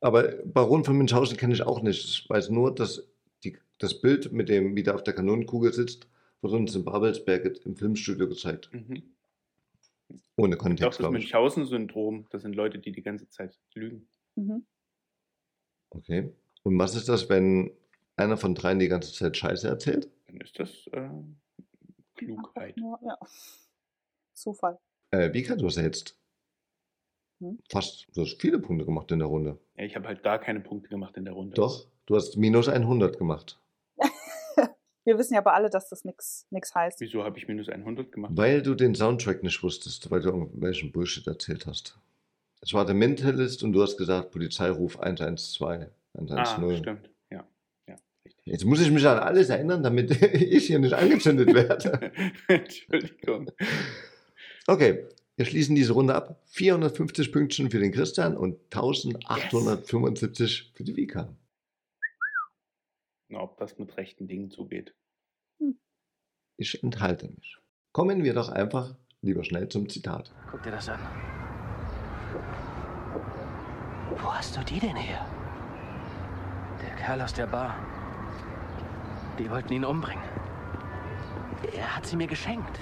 Aber 0.00 0.32
Baron 0.44 0.84
von 0.84 0.96
Münchhausen 0.96 1.36
kenne 1.36 1.54
ich 1.54 1.62
auch 1.62 1.82
nicht. 1.82 2.04
Ich 2.04 2.28
weiß 2.28 2.50
nur, 2.50 2.74
dass 2.74 3.06
die, 3.44 3.58
das 3.78 4.00
Bild 4.00 4.32
mit 4.32 4.48
dem, 4.48 4.76
wie 4.76 4.82
der 4.82 4.94
auf 4.94 5.02
der 5.02 5.14
Kanonenkugel 5.14 5.72
sitzt, 5.72 6.08
wurde 6.40 6.56
uns 6.56 6.74
in 6.74 6.84
Babelsberg 6.84 7.64
im 7.64 7.76
Filmstudio 7.76 8.28
gezeigt. 8.28 8.70
Mhm. 8.72 9.02
Ohne 10.36 10.56
Doch, 10.56 10.62
Kontext, 10.62 10.86
das 10.86 10.98
glaube 10.98 11.18
ich. 11.18 11.24
Münchhausen-Syndrom, 11.24 12.26
das 12.30 12.42
sind 12.42 12.54
Leute, 12.54 12.78
die 12.78 12.92
die 12.92 13.02
ganze 13.02 13.28
Zeit 13.28 13.58
lügen. 13.74 14.08
Mhm. 14.36 14.64
Okay. 15.90 16.32
Und 16.62 16.78
was 16.78 16.94
ist 16.94 17.08
das, 17.08 17.28
wenn 17.28 17.70
einer 18.16 18.36
von 18.36 18.54
dreien 18.54 18.78
die 18.78 18.88
ganze 18.88 19.12
Zeit 19.12 19.36
Scheiße 19.36 19.68
erzählt? 19.68 20.08
Dann 20.26 20.40
ist 20.40 20.58
das 20.58 20.70
äh, 20.92 21.08
Klugheit. 22.14 22.74
Ja, 22.78 22.98
ja. 23.04 23.18
Zufall. 24.34 24.78
Äh, 25.10 25.32
wie 25.32 25.42
kannst 25.42 25.62
du 25.62 25.66
das 25.66 25.76
jetzt? 25.76 26.18
Hm? 27.40 27.58
Fast, 27.70 28.06
du 28.14 28.22
hast 28.22 28.40
viele 28.40 28.58
Punkte 28.58 28.84
gemacht 28.84 29.10
in 29.12 29.18
der 29.18 29.28
Runde. 29.28 29.58
Ja, 29.76 29.84
ich 29.84 29.94
habe 29.96 30.08
halt 30.08 30.22
gar 30.22 30.38
keine 30.38 30.60
Punkte 30.60 30.88
gemacht 30.88 31.16
in 31.16 31.24
der 31.24 31.34
Runde. 31.34 31.54
Doch, 31.54 31.86
du 32.06 32.16
hast 32.16 32.36
minus 32.36 32.68
100 32.68 33.18
gemacht. 33.18 33.60
Wir 35.04 35.18
wissen 35.18 35.34
ja 35.34 35.40
aber 35.40 35.54
alle, 35.54 35.70
dass 35.70 35.88
das 35.88 36.04
nichts 36.04 36.46
heißt. 36.74 37.00
Wieso 37.00 37.22
habe 37.22 37.38
ich 37.38 37.46
minus 37.46 37.68
100 37.68 38.10
gemacht? 38.10 38.32
Weil 38.34 38.62
du 38.62 38.74
den 38.74 38.94
Soundtrack 38.94 39.42
nicht 39.42 39.62
wusstest, 39.62 40.10
weil 40.10 40.20
du 40.20 40.30
irgendwelchen 40.30 40.90
Bullshit 40.90 41.26
erzählt 41.26 41.66
hast. 41.66 41.98
Es 42.60 42.72
war 42.74 42.84
der 42.84 42.94
Mentalist 42.94 43.62
und 43.62 43.72
du 43.72 43.82
hast 43.82 43.96
gesagt, 43.98 44.32
Polizeiruf 44.32 44.98
112, 44.98 45.90
Ah, 46.14 46.18
110. 46.18 46.76
stimmt. 46.78 47.10
Jetzt 48.46 48.64
muss 48.64 48.80
ich 48.80 48.90
mich 48.92 49.04
an 49.06 49.18
alles 49.18 49.48
erinnern, 49.48 49.82
damit 49.82 50.22
ich 50.34 50.68
hier 50.68 50.78
nicht 50.78 50.94
angezündet 50.94 51.52
werde. 51.52 52.12
Entschuldigung. 52.48 53.50
Okay, 54.68 55.08
wir 55.34 55.44
schließen 55.44 55.74
diese 55.74 55.92
Runde 55.94 56.14
ab. 56.14 56.40
450 56.46 57.32
Pünktchen 57.32 57.70
für 57.70 57.80
den 57.80 57.90
Christian 57.90 58.36
und 58.36 58.54
1875 58.72 60.70
für 60.74 60.84
die 60.84 60.96
Vika. 60.96 61.36
Na, 63.28 63.40
ob 63.40 63.58
das 63.58 63.76
mit 63.78 63.96
rechten 63.96 64.28
Dingen 64.28 64.48
zugeht. 64.52 64.94
Ich 66.56 66.80
enthalte 66.84 67.26
mich. 67.28 67.58
Kommen 67.92 68.22
wir 68.22 68.32
doch 68.32 68.48
einfach 68.48 68.94
lieber 69.22 69.42
schnell 69.42 69.68
zum 69.68 69.88
Zitat. 69.88 70.32
Guck 70.52 70.62
dir 70.62 70.70
das 70.70 70.88
an. 70.88 71.00
Wo 74.10 74.32
hast 74.32 74.56
du 74.56 74.62
die 74.62 74.78
denn 74.78 74.94
her? 74.94 75.26
Der 76.80 76.94
Kerl 76.94 77.20
aus 77.20 77.34
der 77.34 77.48
Bar. 77.48 77.95
Die 79.38 79.50
wollten 79.50 79.72
ihn 79.72 79.84
umbringen. 79.84 80.24
Er 81.74 81.96
hat 81.96 82.06
sie 82.06 82.16
mir 82.16 82.26
geschenkt. 82.26 82.80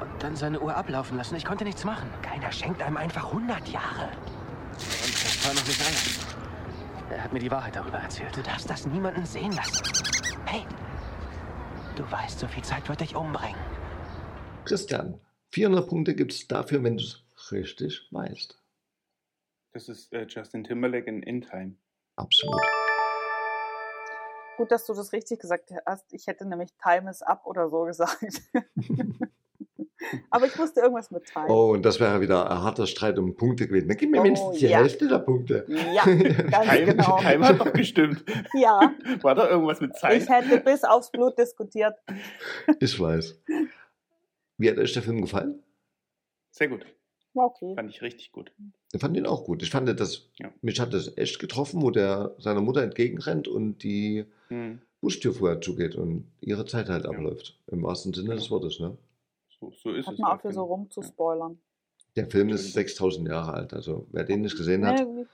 Und 0.00 0.22
dann 0.22 0.36
seine 0.36 0.60
Uhr 0.60 0.74
ablaufen 0.74 1.16
lassen. 1.16 1.36
Ich 1.36 1.44
konnte 1.44 1.64
nichts 1.64 1.84
machen. 1.84 2.08
Keiner 2.22 2.50
schenkt 2.50 2.82
einem 2.82 2.96
einfach 2.96 3.26
100 3.26 3.68
Jahre. 3.68 4.08
Und 4.72 4.80
das 4.80 5.46
war 5.46 5.54
noch 5.54 5.66
nicht 5.66 5.80
alles. 5.80 6.26
Er 7.10 7.24
hat 7.24 7.32
mir 7.32 7.40
die 7.40 7.50
Wahrheit 7.50 7.76
darüber 7.76 7.98
erzählt. 7.98 8.36
Du 8.36 8.42
darfst 8.42 8.68
das 8.68 8.86
niemanden 8.86 9.24
sehen 9.26 9.52
lassen. 9.52 9.82
Hey, 10.46 10.64
du 11.96 12.10
weißt, 12.10 12.38
so 12.38 12.48
viel 12.48 12.64
Zeit 12.64 12.88
wird 12.88 13.00
dich 13.00 13.14
umbringen. 13.14 13.60
Christian, 14.64 15.20
400 15.50 15.88
Punkte 15.88 16.14
gibt 16.14 16.32
es 16.32 16.48
dafür, 16.48 16.82
wenn 16.82 16.96
du 16.96 17.02
es 17.02 17.22
richtig 17.52 18.08
weißt. 18.10 18.58
Das 19.72 19.88
ist 19.88 20.12
äh, 20.12 20.26
Justin 20.26 20.64
Timberlake 20.64 21.06
in 21.06 21.22
In 21.22 21.42
Time. 21.42 21.74
Absolut. 22.16 22.60
Gut, 24.62 24.70
dass 24.70 24.86
du 24.86 24.94
das 24.94 25.12
richtig 25.12 25.40
gesagt 25.40 25.72
hast. 25.86 26.12
Ich 26.12 26.28
hätte 26.28 26.46
nämlich 26.46 26.70
Time 26.80 27.10
is 27.10 27.20
up 27.20 27.46
oder 27.46 27.68
so 27.68 27.82
gesagt. 27.82 28.22
Aber 30.30 30.46
ich 30.46 30.56
wusste 30.56 30.82
irgendwas 30.82 31.10
mit 31.10 31.24
Time. 31.26 31.48
Oh, 31.48 31.72
und 31.72 31.82
das 31.82 31.98
wäre 31.98 32.20
wieder 32.20 32.48
ein 32.48 32.62
harter 32.62 32.86
Streit 32.86 33.18
um 33.18 33.34
Punkte 33.34 33.66
gewesen. 33.66 33.88
Dann 33.88 33.96
gib 33.96 34.12
mir 34.12 34.20
Oh, 34.20 34.22
mindestens 34.22 34.58
die 34.58 34.66
ja. 34.68 34.78
Hälfte 34.78 35.08
der 35.08 35.18
Punkte. 35.18 35.66
Ja, 35.68 36.04
ganz 36.04 36.66
Keim, 36.68 36.86
genau. 36.86 37.16
Keim 37.16 37.44
hat 37.44 37.58
doch 37.58 37.72
gestimmt. 37.72 38.24
Ja, 38.54 38.94
War 39.22 39.34
da 39.34 39.48
irgendwas 39.50 39.80
mit 39.80 39.96
Zeit? 39.96 40.22
ich 40.22 40.28
hätte 40.28 40.60
bis 40.60 40.84
aufs 40.84 41.10
Blut 41.10 41.36
diskutiert. 41.36 41.96
Ich 42.78 43.00
weiß. 43.00 43.42
Wie 44.58 44.70
hat 44.70 44.78
euch 44.78 44.92
der 44.92 45.02
Film 45.02 45.22
gefallen? 45.22 45.60
Sehr 46.52 46.68
gut. 46.68 46.86
War 47.34 47.46
okay. 47.46 47.74
Fand 47.74 47.90
ich 47.90 48.02
richtig 48.02 48.32
gut. 48.32 48.52
Ich 48.92 49.00
fand 49.00 49.16
ihn 49.16 49.26
auch 49.26 49.44
gut. 49.44 49.62
Ich 49.62 49.70
fand 49.70 49.88
das, 49.98 50.28
Ja. 50.38 50.52
mich 50.60 50.78
hat 50.80 50.92
das 50.92 51.16
echt 51.16 51.38
getroffen, 51.38 51.80
wo 51.82 51.90
der 51.90 52.34
seiner 52.38 52.60
Mutter 52.60 52.82
entgegenrennt 52.82 53.48
und 53.48 53.82
die 53.82 54.26
Hm. 54.48 54.80
Bustür 55.00 55.32
vorher 55.34 55.60
zugeht 55.60 55.94
und 55.96 56.30
ihre 56.40 56.64
Zeit 56.66 56.88
halt 56.88 57.06
abläuft. 57.06 57.58
Im 57.66 57.82
wahrsten 57.82 58.12
Sinne 58.12 58.34
des 58.34 58.50
Wortes, 58.50 58.78
ne? 58.80 58.96
So, 59.58 59.72
so 59.72 59.90
ist 59.92 60.06
Hat 60.06 60.14
es. 60.14 60.20
man 60.20 60.30
ja, 60.30 60.36
auch 60.36 60.40
für 60.40 60.52
so 60.52 60.60
genau. 60.62 60.74
rumzuspoilern. 60.74 61.58
Der 62.16 62.30
Film 62.30 62.50
ist 62.50 62.72
6000 62.74 63.26
Jahre 63.28 63.54
alt, 63.54 63.72
also 63.72 64.06
wer 64.12 64.24
den 64.24 64.42
nicht 64.42 64.56
gesehen 64.56 64.84
hat, 64.86 64.98
Nee, 65.00 65.22
nicht. 65.22 65.30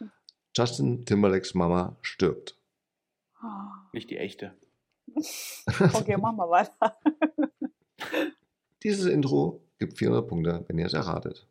Justin 0.56 1.04
Timberlakes 1.04 1.54
Mama 1.54 1.96
stirbt. 2.02 2.56
Nicht 3.92 4.10
die 4.10 4.18
echte. 4.18 4.54
Okay, 5.94 6.16
machen 6.16 6.36
wir 6.36 6.48
weiter. 6.50 6.96
Dieses 8.84 9.06
Intro 9.06 9.60
gibt 9.78 9.98
400 9.98 10.26
Punkte, 10.28 10.64
wenn 10.68 10.78
ihr 10.78 10.86
es 10.86 10.92
erratet. 10.92 11.47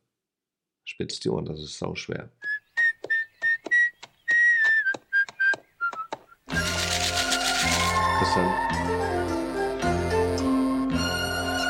Spitzt 0.88 1.26
die 1.26 1.30
Ohren, 1.30 1.43
das 1.43 1.60
ist 1.60 1.78
sau 1.78 1.95
schwer. 1.95 2.30
Christian. 8.17 8.47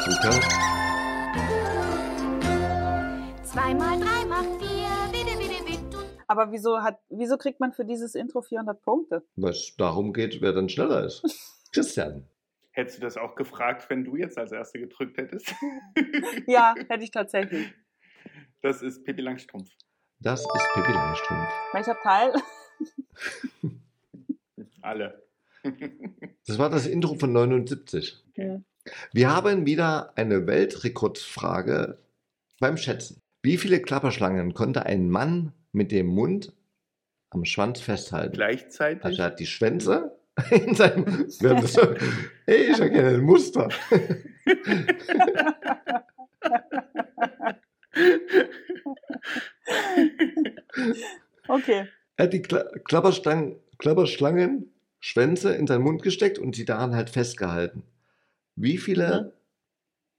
Luca. 0.05 0.29
Zweimal 3.43 3.99
drei 3.99 4.25
macht 4.25 4.61
vier, 4.61 4.87
bitte, 5.11 5.35
bitte, 5.35 5.63
bitte. 5.65 5.97
Aber 6.27 6.51
wieso, 6.51 6.83
hat, 6.83 6.99
wieso 7.09 7.37
kriegt 7.37 7.59
man 7.59 7.73
für 7.73 7.85
dieses 7.85 8.13
Intro 8.13 8.43
400 8.43 8.79
Punkte? 8.83 9.25
Weil 9.35 9.49
es 9.49 9.75
darum 9.77 10.13
geht, 10.13 10.41
wer 10.41 10.53
dann 10.53 10.69
schneller 10.69 11.05
ist. 11.05 11.23
Christian. 11.73 12.27
Hättest 12.69 12.99
du 12.99 13.01
das 13.01 13.17
auch 13.17 13.33
gefragt, 13.33 13.89
wenn 13.89 14.03
du 14.03 14.15
jetzt 14.15 14.37
als 14.37 14.51
Erste 14.51 14.77
gedrückt 14.77 15.17
hättest? 15.17 15.55
Ja, 16.45 16.75
hätte 16.87 17.03
ich 17.03 17.09
tatsächlich. 17.09 17.73
Das 18.67 18.81
ist 18.81 19.05
Pippi 19.05 19.21
Langstrumpf. 19.21 19.69
Das 20.19 20.41
ist 20.41 20.67
Pippi 20.73 20.91
Langstrumpf. 20.91 21.47
Welcher 21.71 21.95
Teil? 22.03 22.33
Alle. 24.81 25.23
Das 26.45 26.59
war 26.59 26.69
das 26.69 26.85
Intro 26.85 27.15
von 27.15 27.31
79. 27.31 28.25
Hm. 28.35 28.65
Wir 29.13 29.33
haben 29.33 29.65
wieder 29.65 30.11
eine 30.17 30.47
Weltrekordfrage 30.47 31.97
beim 32.59 32.75
Schätzen. 32.75 33.21
Wie 33.41 33.57
viele 33.57 33.81
Klapperschlangen 33.81 34.53
konnte 34.53 34.85
ein 34.85 35.09
Mann 35.09 35.53
mit 35.71 35.93
dem 35.93 36.07
Mund 36.07 36.51
am 37.29 37.45
Schwanz 37.45 37.79
festhalten? 37.79 38.33
Gleichzeitig? 38.33 39.05
Also 39.05 39.21
er 39.21 39.25
hat 39.27 39.39
die 39.39 39.45
Schwänze 39.45 40.19
in 40.51 40.75
seinem. 40.75 41.05
Hey, 42.45 42.71
ich 42.71 42.79
erkenne 42.81 43.11
ein 43.11 43.21
Muster. 43.21 43.69
Okay. 51.47 51.87
Er 52.17 52.25
hat 52.25 52.33
die 52.33 52.41
Kla 52.41 52.65
Klapperschlangen, 52.83 53.55
Klapperschlangen 53.77 54.73
Schwänze 54.99 55.55
in 55.55 55.67
seinen 55.67 55.83
Mund 55.83 56.01
gesteckt 56.01 56.39
und 56.39 56.55
sie 56.55 56.65
daran 56.65 56.95
halt 56.95 57.09
festgehalten. 57.09 57.83
Wie 58.55 58.77
viele 58.77 59.33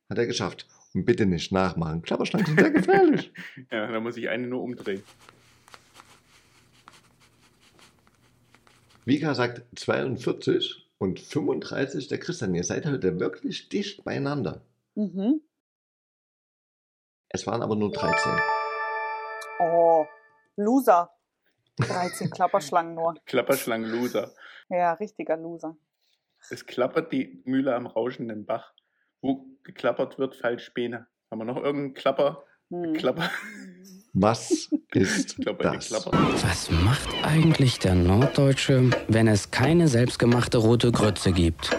hat 0.08 0.18
er 0.18 0.26
geschafft? 0.26 0.66
Und 0.94 1.04
bitte 1.04 1.26
nicht 1.26 1.52
nachmachen. 1.52 2.02
Klapperschlangen 2.02 2.46
sind 2.46 2.60
sehr 2.60 2.70
gefährlich. 2.70 3.32
Ja, 3.70 3.90
da 3.90 4.00
muss 4.00 4.16
ich 4.16 4.28
eine 4.28 4.46
nur 4.46 4.62
umdrehen. 4.62 5.02
Vika 9.04 9.34
sagt 9.34 9.62
42 9.78 10.86
und 10.98 11.20
35 11.20 12.08
der 12.08 12.18
Christian. 12.18 12.54
Ihr 12.54 12.64
seid 12.64 12.86
heute 12.86 13.20
wirklich 13.20 13.68
dicht 13.68 14.04
beieinander. 14.04 14.62
Mhm. 14.94 15.40
Es 17.30 17.46
waren 17.46 17.62
aber 17.62 17.76
nur 17.76 17.92
13. 17.92 18.32
Oh, 19.60 20.06
Loser. 20.56 21.10
13 21.76 22.30
Klapperschlangen 22.30 22.94
nur. 22.94 23.14
Klapperschlangen-Loser. 23.26 24.32
Ja, 24.70 24.94
richtiger 24.94 25.36
Loser. 25.36 25.76
Es 26.50 26.66
klappert 26.66 27.12
die 27.12 27.42
Mühle 27.44 27.74
am 27.74 27.86
rauschenden 27.86 28.46
Bach. 28.46 28.72
Wo 29.20 29.46
geklappert 29.62 30.18
wird, 30.18 30.36
falsch 30.36 30.64
Späne. 30.64 31.06
Haben 31.30 31.40
wir 31.40 31.44
noch 31.44 31.56
irgendeinen 31.56 31.94
Klapper? 31.94 32.44
Hm. 32.70 32.94
Klapper? 32.94 33.30
Was 34.14 34.70
ist 34.92 35.36
Klapper, 35.36 35.72
das? 35.74 35.88
Klapper. 35.88 36.12
Was 36.12 36.70
macht 36.70 37.08
eigentlich 37.22 37.78
der 37.78 37.94
Norddeutsche, 37.94 38.90
wenn 39.06 39.28
es 39.28 39.50
keine 39.50 39.88
selbstgemachte 39.88 40.58
rote 40.58 40.90
Grütze 40.90 41.32
gibt? 41.32 41.76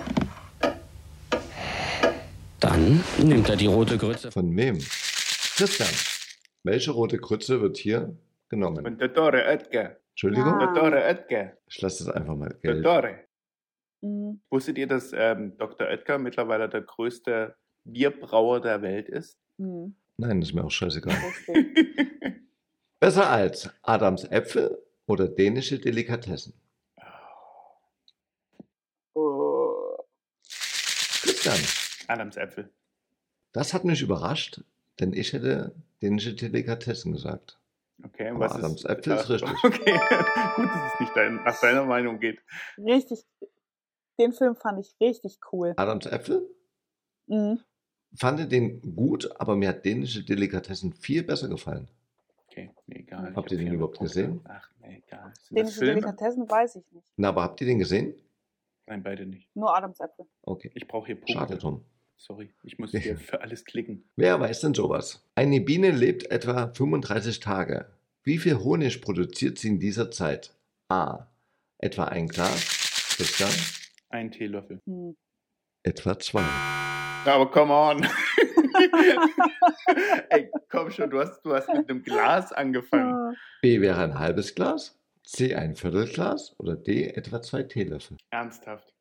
Dann 2.59 3.03
nimmt 3.17 3.49
er 3.49 3.55
die 3.55 3.67
rote 3.67 3.97
Grütze. 3.97 4.31
Von 4.31 4.55
wem? 4.55 4.79
Christian. 5.59 5.89
Welche 6.63 6.91
rote 6.91 7.17
Grütze 7.17 7.59
wird 7.59 7.75
hier 7.75 8.15
genommen? 8.47 8.85
Und 8.85 9.01
der 9.01 9.13
Tore 9.13 9.43
Oetker. 9.43 9.97
Entschuldigung? 10.11 10.57
Der 10.57 10.73
Tore 10.73 11.03
Oetker. 11.03 11.57
Ich 11.67 11.81
lasse 11.81 12.05
das 12.05 12.15
einfach 12.15 12.33
mal 12.37 12.55
gelten. 12.61 12.81
Tore. 12.81 13.25
Mhm. 13.99 14.39
Wusstet 14.49 14.77
ihr, 14.77 14.87
dass 14.87 15.11
ähm, 15.13 15.57
Dr. 15.57 15.87
Oetker 15.87 16.17
mittlerweile 16.17 16.69
der 16.69 16.79
größte 16.79 17.57
Bierbrauer 17.83 18.61
der 18.61 18.81
Welt 18.81 19.09
ist? 19.09 19.37
Mhm. 19.57 19.95
Nein, 20.15 20.41
ist 20.41 20.53
mir 20.53 20.63
auch 20.63 20.71
scheißegal. 20.71 21.17
Besser 23.01 23.29
als 23.29 23.69
Adams 23.81 24.23
Äpfel 24.31 24.81
oder 25.07 25.27
dänische 25.27 25.77
Delikatessen? 25.77 26.53
Oh. 29.13 29.97
Christian, 31.21 31.59
Adams 32.07 32.37
Äpfel. 32.37 32.69
das 33.51 33.73
hat 33.73 33.83
mich 33.83 34.01
überrascht, 34.01 34.61
denn 34.99 35.13
ich 35.13 35.33
hätte 35.33 35.75
dänische 36.01 36.33
Delikatessen 36.33 37.13
gesagt. 37.13 37.59
Okay, 38.03 38.29
Aber 38.29 38.39
was 38.41 38.53
Adams 38.53 38.83
ist, 38.83 38.85
Äpfel 38.85 39.13
ist 39.13 39.29
richtig. 39.29 39.51
Okay, 39.63 39.99
gut, 40.55 40.65
dass 40.65 40.93
es 40.93 40.99
nicht 40.99 41.15
dein, 41.15 41.35
nach 41.43 41.59
deiner 41.59 41.85
Meinung 41.85 42.19
geht. 42.19 42.39
Richtig. 42.77 43.25
Den 44.17 44.31
Film 44.33 44.55
fand 44.55 44.79
ich 44.79 44.95
richtig 44.99 45.39
cool. 45.51 45.73
Adams 45.77 46.05
Äpfel? 46.05 46.47
Mhm. 47.27 47.59
Fand 48.15 48.51
den 48.51 48.95
gut, 48.95 49.29
aber 49.39 49.55
mir 49.55 49.69
hat 49.69 49.85
dänische 49.85 50.23
Delikatessen 50.23 50.93
viel 50.93 51.23
besser 51.23 51.47
gefallen. 51.47 51.89
Okay, 52.47 52.71
nee, 52.87 52.99
egal. 53.01 53.33
Habt 53.35 53.51
ihr 53.51 53.57
den 53.57 53.73
überhaupt 53.73 53.99
gesehen? 53.99 54.41
Ach, 54.45 54.69
nee, 54.81 55.03
egal. 55.05 55.31
Sind 55.41 55.57
Dänische? 55.57 55.79
Delikatessen 55.81 56.49
weiß 56.49 56.77
ich 56.77 56.91
nicht. 56.91 57.07
Na, 57.17 57.29
aber 57.29 57.43
habt 57.43 57.61
ihr 57.61 57.67
den 57.67 57.79
gesehen? 57.79 58.15
Nein, 58.87 59.03
beide 59.03 59.25
nicht. 59.25 59.55
Nur 59.55 59.75
Adams 59.75 59.99
Äpfel. 59.99 60.25
Okay. 60.41 60.71
Ich 60.73 60.87
brauche 60.87 61.05
hier 61.05 61.15
Punkte. 61.15 61.33
Schade, 61.33 61.57
Tom. 61.59 61.85
Sorry, 62.21 62.53
ich 62.63 62.77
muss 62.77 62.91
hier 62.91 63.17
für 63.17 63.39
alles 63.39 63.63
klicken. 63.63 64.03
Wer 64.17 64.37
weiß 64.41 64.59
denn 64.59 64.73
sowas? 64.73 65.25
Eine 65.35 65.61
Biene 65.61 65.91
lebt 65.91 66.29
etwa 66.29 66.67
35 66.67 67.39
Tage. 67.39 67.89
Wie 68.23 68.37
viel 68.37 68.57
Honig 68.57 69.01
produziert 69.01 69.57
sie 69.57 69.69
in 69.69 69.79
dieser 69.79 70.11
Zeit? 70.11 70.53
A. 70.89 71.27
Etwa 71.77 72.03
ein 72.03 72.27
Glas. 72.27 73.15
Christian? 73.15 73.49
Ein 74.09 74.31
Teelöffel. 74.31 74.81
Hm. 74.85 75.15
Etwa 75.83 76.19
zwei. 76.19 76.43
Aber 77.23 77.49
come 77.49 77.73
on. 77.73 78.05
Ey, 80.29 80.51
komm 80.69 80.91
schon, 80.91 81.09
du 81.09 81.21
hast, 81.21 81.41
du 81.43 81.53
hast 81.53 81.73
mit 81.73 81.89
einem 81.89 82.03
Glas 82.03 82.51
angefangen. 82.51 83.37
B 83.61 83.79
wäre 83.79 84.03
ein 84.03 84.19
halbes 84.19 84.55
Glas. 84.55 84.99
C 85.23 85.55
ein 85.55 85.77
Viertelglas. 85.77 86.53
Oder 86.57 86.75
D 86.75 87.07
etwa 87.07 87.41
zwei 87.41 87.63
Teelöffel. 87.63 88.17
Ernsthaft. 88.29 88.93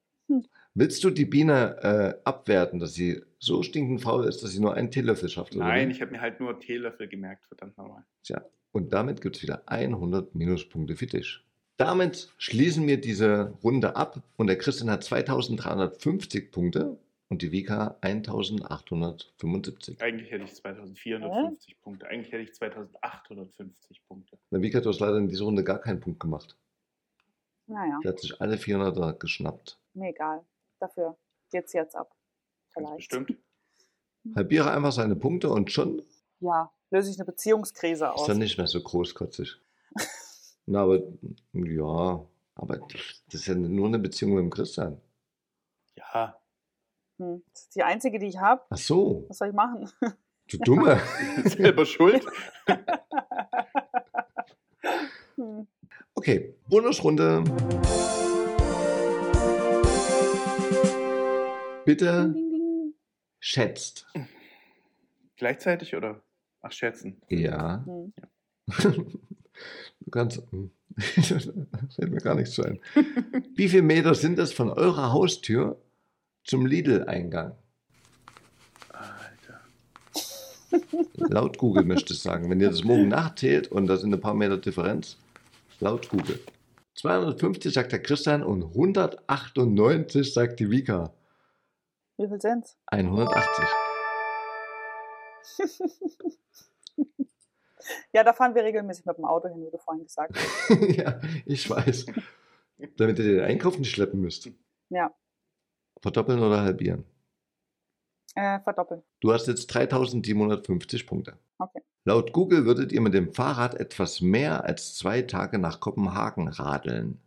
Willst 0.78 1.02
du 1.02 1.10
die 1.10 1.24
Biene 1.24 1.76
äh, 1.82 2.14
abwerten, 2.22 2.78
dass 2.78 2.94
sie 2.94 3.20
so 3.40 3.64
stinkend 3.64 4.00
faul 4.00 4.26
ist, 4.26 4.44
dass 4.44 4.52
sie 4.52 4.60
nur 4.60 4.74
einen 4.74 4.92
Teelöffel 4.92 5.28
schafft? 5.28 5.56
oder 5.56 5.64
Nein, 5.64 5.88
wie? 5.88 5.92
ich 5.92 6.00
habe 6.00 6.12
mir 6.12 6.20
halt 6.20 6.38
nur 6.38 6.56
Teelöffel 6.60 7.08
gemerkt, 7.08 7.46
verdammt 7.46 7.76
nochmal. 7.76 8.04
Tja, 8.22 8.44
und 8.70 8.92
damit 8.92 9.20
gibt 9.20 9.34
es 9.34 9.42
wieder 9.42 9.64
100 9.66 10.36
Minuspunkte 10.36 10.94
für 10.94 11.06
dich. 11.06 11.40
Damit 11.78 12.32
schließen 12.38 12.86
wir 12.86 13.00
diese 13.00 13.54
Runde 13.64 13.96
ab 13.96 14.22
und 14.36 14.46
der 14.46 14.56
Christian 14.56 14.88
hat 14.88 15.02
2350 15.02 16.52
Punkte 16.52 16.96
und 17.28 17.42
die 17.42 17.50
Vika 17.50 17.96
1875. 18.02 20.00
Eigentlich 20.00 20.30
hätte 20.30 20.44
ich 20.44 20.54
2450 20.54 21.80
Punkte. 21.80 22.06
Eigentlich 22.06 22.32
hätte 22.32 22.44
ich 22.44 22.54
2850 22.54 24.06
Punkte. 24.06 24.38
Der 24.52 24.62
Vika, 24.62 24.80
du 24.80 24.90
hast 24.90 25.00
leider 25.00 25.18
in 25.18 25.26
dieser 25.26 25.44
Runde 25.44 25.64
gar 25.64 25.80
keinen 25.80 25.98
Punkt 25.98 26.20
gemacht. 26.20 26.56
Naja, 27.66 27.98
Der 28.04 28.12
hat 28.12 28.20
sich 28.20 28.40
alle 28.40 28.54
400er 28.54 29.14
geschnappt. 29.14 29.80
mir 29.94 30.10
egal. 30.10 30.44
Dafür 30.80 31.16
geht's 31.50 31.72
jetzt 31.72 31.96
ab. 31.96 32.14
Vielleicht. 32.72 32.96
Bestimmt. 32.96 33.34
Halbiere 34.36 34.70
einfach 34.70 34.92
seine 34.92 35.16
Punkte 35.16 35.48
und 35.50 35.72
schon 35.72 36.02
Ja, 36.40 36.70
löse 36.90 37.10
ich 37.10 37.16
eine 37.18 37.24
Beziehungskrise 37.24 38.12
aus. 38.12 38.22
ist 38.22 38.28
er 38.28 38.34
nicht 38.34 38.58
mehr 38.58 38.66
so 38.66 38.80
großkotzig. 38.82 39.60
Na, 40.66 40.82
aber 40.82 41.00
ja, 41.52 42.26
Aber 42.54 42.76
das 43.30 43.40
ist 43.40 43.46
ja 43.46 43.54
nur 43.54 43.86
eine 43.86 43.98
Beziehung 43.98 44.34
mit 44.34 44.42
dem 44.42 44.50
Christian. 44.50 45.00
Ja. 45.96 46.38
Hm. 47.18 47.42
Das 47.52 47.62
ist 47.62 47.74
die 47.74 47.82
einzige, 47.82 48.18
die 48.18 48.26
ich 48.26 48.38
habe. 48.38 48.62
Ach 48.70 48.76
so, 48.76 49.24
Was 49.28 49.38
soll 49.38 49.48
ich 49.48 49.54
machen? 49.54 49.90
du 50.48 50.58
Dumme. 50.58 51.00
Selber 51.44 51.86
schuld. 51.86 52.24
Hm. 55.36 55.66
Okay, 56.14 56.54
Bonusrunde. 56.68 57.44
Bitte 61.88 62.34
schätzt. 63.40 64.06
Gleichzeitig 65.38 65.96
oder? 65.96 66.20
Ach, 66.60 66.70
schätzen. 66.70 67.22
Ja. 67.30 67.82
Hm. 67.86 68.12
Du 70.00 70.10
kannst. 70.10 70.42
Fällt 70.98 72.10
mir 72.10 72.20
gar 72.20 72.34
nichts 72.34 72.54
zu 72.54 72.62
ein. 72.62 72.78
Wie 73.54 73.70
viele 73.70 73.82
Meter 73.82 74.14
sind 74.14 74.38
es 74.38 74.52
von 74.52 74.68
eurer 74.68 75.12
Haustür 75.12 75.80
zum 76.44 76.66
Lidl-Eingang? 76.66 77.56
Alter. 78.90 79.60
Laut 81.16 81.56
Google 81.56 81.84
möchte 81.84 82.12
ich 82.12 82.20
sagen. 82.20 82.50
Wenn 82.50 82.60
ihr 82.60 82.68
das 82.68 82.84
morgen 82.84 83.08
nachzählt 83.08 83.68
und 83.68 83.86
da 83.86 83.96
sind 83.96 84.12
ein 84.12 84.20
paar 84.20 84.34
Meter 84.34 84.58
Differenz, 84.58 85.16
laut 85.80 86.10
Google. 86.10 86.38
250 86.96 87.72
sagt 87.72 87.92
der 87.92 88.02
Christian 88.02 88.42
und 88.42 88.62
198 88.62 90.34
sagt 90.34 90.60
die 90.60 90.70
Vika. 90.70 91.14
Wie 92.18 92.28
viel 92.28 92.40
sind's? 92.40 92.76
180. 92.86 93.64
ja, 98.12 98.22
da 98.24 98.32
fahren 98.32 98.54
wir 98.54 98.64
regelmäßig 98.64 99.06
mit 99.06 99.16
dem 99.16 99.24
Auto 99.24 99.48
hin, 99.48 99.64
wie 99.64 99.70
du 99.70 99.78
vorhin 99.78 100.04
gesagt 100.04 100.36
hast. 100.36 100.70
ja, 100.96 101.20
ich 101.46 101.70
weiß. 101.70 102.06
Damit 102.96 103.18
ihr 103.18 103.36
den 103.36 103.44
Einkauf 103.44 103.78
nicht 103.78 103.90
schleppen 103.90 104.20
müsst. 104.20 104.50
Ja, 104.90 105.14
Verdoppeln 106.00 106.40
oder 106.40 106.62
halbieren? 106.62 107.04
äh, 108.38 108.60
verdoppeln. 108.60 109.02
Du 109.20 109.32
hast 109.32 109.48
jetzt 109.48 109.66
3750 109.66 111.06
Punkte. 111.06 111.38
Okay. 111.58 111.80
Laut 112.04 112.32
Google 112.32 112.64
würdet 112.64 112.92
ihr 112.92 113.00
mit 113.00 113.14
dem 113.14 113.32
Fahrrad 113.32 113.74
etwas 113.74 114.20
mehr 114.20 114.64
als 114.64 114.94
zwei 114.96 115.22
Tage 115.22 115.58
nach 115.58 115.80
Kopenhagen 115.80 116.48
radeln. 116.48 117.20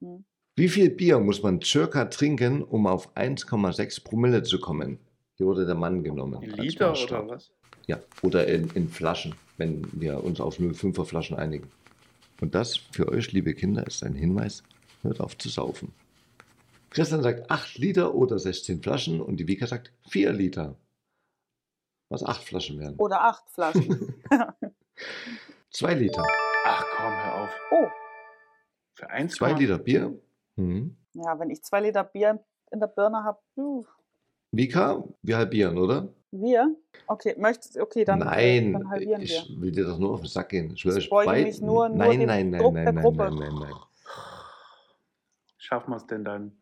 Hm. 0.00 0.24
Wie 0.56 0.68
viel 0.68 0.90
Bier 0.90 1.18
muss 1.18 1.42
man 1.42 1.60
circa 1.60 2.04
trinken, 2.04 2.62
um 2.62 2.86
auf 2.86 3.14
1,6 3.16 4.04
Promille 4.04 4.42
zu 4.44 4.60
kommen? 4.60 4.98
Hier 5.36 5.46
wurde 5.46 5.66
der 5.66 5.74
Mann 5.74 6.04
genommen. 6.04 6.40
In 6.42 6.52
als 6.52 6.60
Liter 6.60 6.90
Maßstab. 6.90 7.24
oder 7.24 7.34
was? 7.34 7.50
Ja, 7.86 7.98
oder 8.22 8.46
in, 8.46 8.70
in 8.74 8.88
Flaschen, 8.88 9.34
wenn 9.56 9.84
wir 9.92 10.22
uns 10.22 10.40
auf 10.40 10.58
0,5er 10.58 11.04
Flaschen 11.04 11.36
einigen. 11.36 11.68
Und 12.40 12.54
das 12.54 12.76
für 12.76 13.08
euch, 13.08 13.32
liebe 13.32 13.52
Kinder, 13.54 13.84
ist 13.86 14.04
ein 14.04 14.14
Hinweis, 14.14 14.62
hört 15.02 15.20
auf 15.20 15.36
zu 15.36 15.48
saufen. 15.48 15.92
Christian 16.90 17.22
sagt 17.22 17.50
8 17.50 17.78
Liter 17.78 18.14
oder 18.14 18.38
16 18.38 18.80
Flaschen 18.80 19.20
und 19.20 19.38
die 19.38 19.48
Vika 19.48 19.66
sagt 19.66 19.92
4 20.08 20.32
Liter. 20.32 20.76
Was 22.10 22.22
8 22.22 22.44
Flaschen 22.44 22.78
wären. 22.78 22.94
Oder 22.96 23.24
acht 23.24 23.50
Flaschen. 23.50 24.14
2 25.70 25.94
Liter. 25.94 26.24
Ach 26.64 26.84
komm, 26.96 27.12
hör 27.12 27.34
auf. 27.42 27.50
oh, 27.72 27.86
Für 28.94 29.10
1 29.10 29.34
2 29.34 29.52
Liter 29.54 29.78
Bier. 29.78 30.16
Mhm. 30.56 30.96
ja, 31.14 31.38
wenn 31.38 31.50
ich 31.50 31.62
zwei 31.62 31.80
Liter 31.80 32.04
Bier 32.04 32.42
in 32.70 32.80
der 32.80 32.86
Birne 32.86 33.24
habe, 33.24 33.38
Vika, 34.52 35.02
wir 35.22 35.36
halbieren, 35.36 35.78
oder? 35.78 36.08
wir? 36.30 36.74
Okay, 37.06 37.34
möchtest 37.38 37.78
okay, 37.78 38.04
dann, 38.04 38.18
nein, 38.20 38.72
dann 38.72 38.88
halbieren 38.90 39.22
ich 39.22 39.46
wir. 39.48 39.60
will 39.60 39.70
dir 39.72 39.84
das 39.84 39.98
nur 39.98 40.14
auf 40.14 40.20
den 40.20 40.28
Sack 40.28 40.48
gehen. 40.48 40.72
Ich, 40.74 40.84
will 40.84 40.96
Ich 40.98 41.08
beid- 41.08 41.44
mich 41.46 41.60
nur- 41.60 41.88
nur 41.88 41.96
nein, 41.96 42.24
nein, 42.26 42.50
nein, 42.50 42.60
Druck 42.60 42.74
nein, 42.74 42.84
der 42.84 42.92
nein, 42.94 43.02
Gruppe. 43.04 43.16
nein, 43.30 43.34
nein, 43.38 43.54
nein. 43.60 43.72
Schaffen 45.58 45.90
wir 45.90 45.96
es 45.96 46.06
denn 46.06 46.24
dann? 46.24 46.52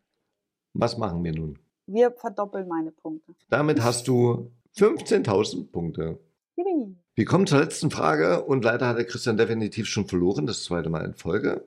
Was 0.73 0.97
machen 0.97 1.23
wir 1.23 1.33
nun? 1.33 1.59
Wir 1.87 2.11
verdoppeln 2.11 2.67
meine 2.67 2.91
Punkte. 2.91 3.33
Damit 3.49 3.83
hast 3.83 4.07
du 4.07 4.51
15.000 4.75 5.71
Punkte. 5.71 6.19
Yippie. 6.55 6.95
Wir 7.15 7.25
kommen 7.25 7.45
zur 7.47 7.59
letzten 7.59 7.91
Frage 7.91 8.43
und 8.43 8.63
leider 8.63 8.87
hat 8.87 8.97
der 8.97 9.05
Christian 9.05 9.37
definitiv 9.37 9.87
schon 9.87 10.07
verloren, 10.07 10.45
das 10.45 10.63
zweite 10.63 10.89
Mal 10.89 11.05
in 11.05 11.13
Folge. 11.13 11.65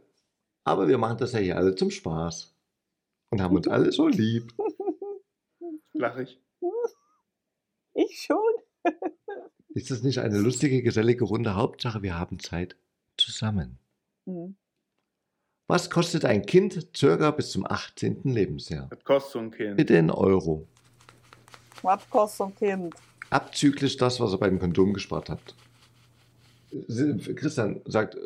Aber 0.66 0.88
wir 0.88 0.98
machen 0.98 1.18
das 1.18 1.32
ja 1.32 1.38
hier 1.38 1.56
alle 1.56 1.76
zum 1.76 1.92
Spaß 1.92 2.52
und 3.30 3.40
haben 3.40 3.54
uns 3.54 3.68
alle 3.68 3.92
so 3.92 4.08
lieb. 4.08 4.52
Lach 5.92 6.18
ich. 6.18 6.40
Ich 7.98 8.26
schon. 8.26 8.92
Ist 9.68 9.90
das 9.90 10.02
nicht 10.02 10.18
eine 10.18 10.38
lustige, 10.38 10.82
gesellige 10.82 11.24
Runde? 11.24 11.54
Hauptsache, 11.54 12.02
wir 12.02 12.18
haben 12.18 12.38
Zeit 12.38 12.76
zusammen. 13.16 13.78
Hm. 14.26 14.54
Was 15.66 15.88
kostet 15.88 16.26
ein 16.26 16.44
Kind 16.44 16.88
circa 16.94 17.30
bis 17.30 17.52
zum 17.52 17.64
18. 17.64 18.24
Lebensjahr? 18.24 18.88
Das 18.90 19.02
kostet 19.02 19.32
so 19.32 19.38
ein 19.38 19.50
Kind. 19.50 19.78
Bitte 19.78 19.96
in 19.96 20.10
Euro. 20.10 20.68
Was 21.80 22.10
kostet 22.10 22.36
so 22.36 22.44
ein 22.44 22.54
Kind? 22.54 22.94
Abzüglich 23.30 23.96
das, 23.96 24.20
was 24.20 24.32
ihr 24.32 24.38
beim 24.38 24.58
Kondom 24.58 24.92
gespart 24.92 25.30
habt. 25.30 25.54
Christian 27.36 27.80
sagt 27.86 28.14
äh, 28.16 28.20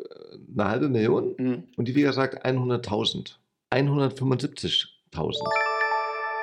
eine 0.53 0.65
halbe 0.69 0.89
Million 0.89 1.35
Mhm. 1.37 1.67
und 1.77 1.87
die 1.87 1.95
Vika 1.95 2.11
sagt 2.13 2.45
100.000. 2.45 3.37
175.000. 3.71 5.37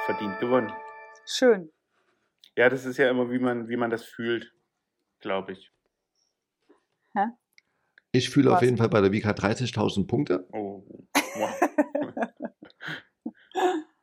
Verdient 0.07 0.39
gewonnen. 0.41 0.73
Schön. 1.27 1.71
Ja, 2.57 2.69
das 2.71 2.85
ist 2.87 2.97
ja 2.97 3.11
immer, 3.11 3.31
wie 3.31 3.39
man, 3.39 3.69
wie 3.69 3.77
man 3.77 3.91
das 3.91 4.03
fühlt, 4.05 4.53
glaube 5.21 5.53
ich. 5.53 5.71
Hä? 7.15 7.27
Ich 8.13 8.31
fühle 8.31 8.53
auf 8.55 8.63
jeden 8.63 8.79
Fall 8.79 8.89
bei 8.89 9.01
der 9.03 9.13
Vika 9.13 9.31
30.000 9.33 10.07
Punkte. 10.07 10.47
Oh. 10.53 10.83
Wow. 11.15 11.61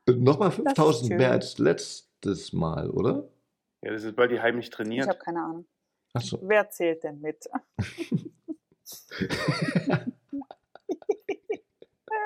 Nochmal 0.15 0.49
Das 0.49 0.60
ist 0.60 0.65
5.000 0.77 1.08
schön. 1.08 1.17
mehr 1.17 1.31
als 1.31 1.58
letztes 1.58 2.53
Mal, 2.53 2.89
oder? 2.91 3.27
Ja, 3.81 3.91
das 3.91 4.03
ist, 4.03 4.15
weil 4.17 4.27
die 4.27 4.39
heimlich 4.39 4.65
Ich 4.67 4.71
trainiert. 4.71 5.08
habe 5.08 5.17
keine 5.19 5.39
Ahnung. 5.43 5.65
Achso. 6.15 6.39
Wer 6.41 6.69
zählt 6.69 7.04
denn 7.04 7.19
mit? 7.21 7.45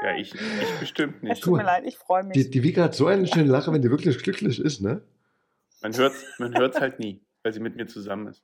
Ja, 0.01 0.15
ich, 0.15 0.33
ich 0.33 0.79
bestimmt 0.79 1.15
Es 1.17 1.21
nicht. 1.23 1.43
tut 1.43 1.57
mir 1.57 1.63
leid, 1.63 1.83
ich 1.85 1.97
freue 1.97 2.23
mich. 2.23 2.33
Die, 2.33 2.49
die 2.49 2.63
Vika 2.63 2.83
hat 2.83 2.95
so 2.95 3.07
eine 3.07 3.27
schöne 3.27 3.49
Lache, 3.49 3.71
wenn 3.73 3.81
die 3.81 3.89
wirklich 3.91 4.17
glücklich 4.23 4.59
ist, 4.59 4.81
ne? 4.81 5.01
Man 5.81 5.95
hört 5.97 6.13
es 6.13 6.39
man 6.39 6.57
hört's 6.57 6.79
halt 6.79 6.99
nie, 6.99 7.21
weil 7.43 7.51
sie 7.53 7.59
mit 7.59 7.75
mir 7.75 7.87
zusammen 7.87 8.27
ist. 8.27 8.43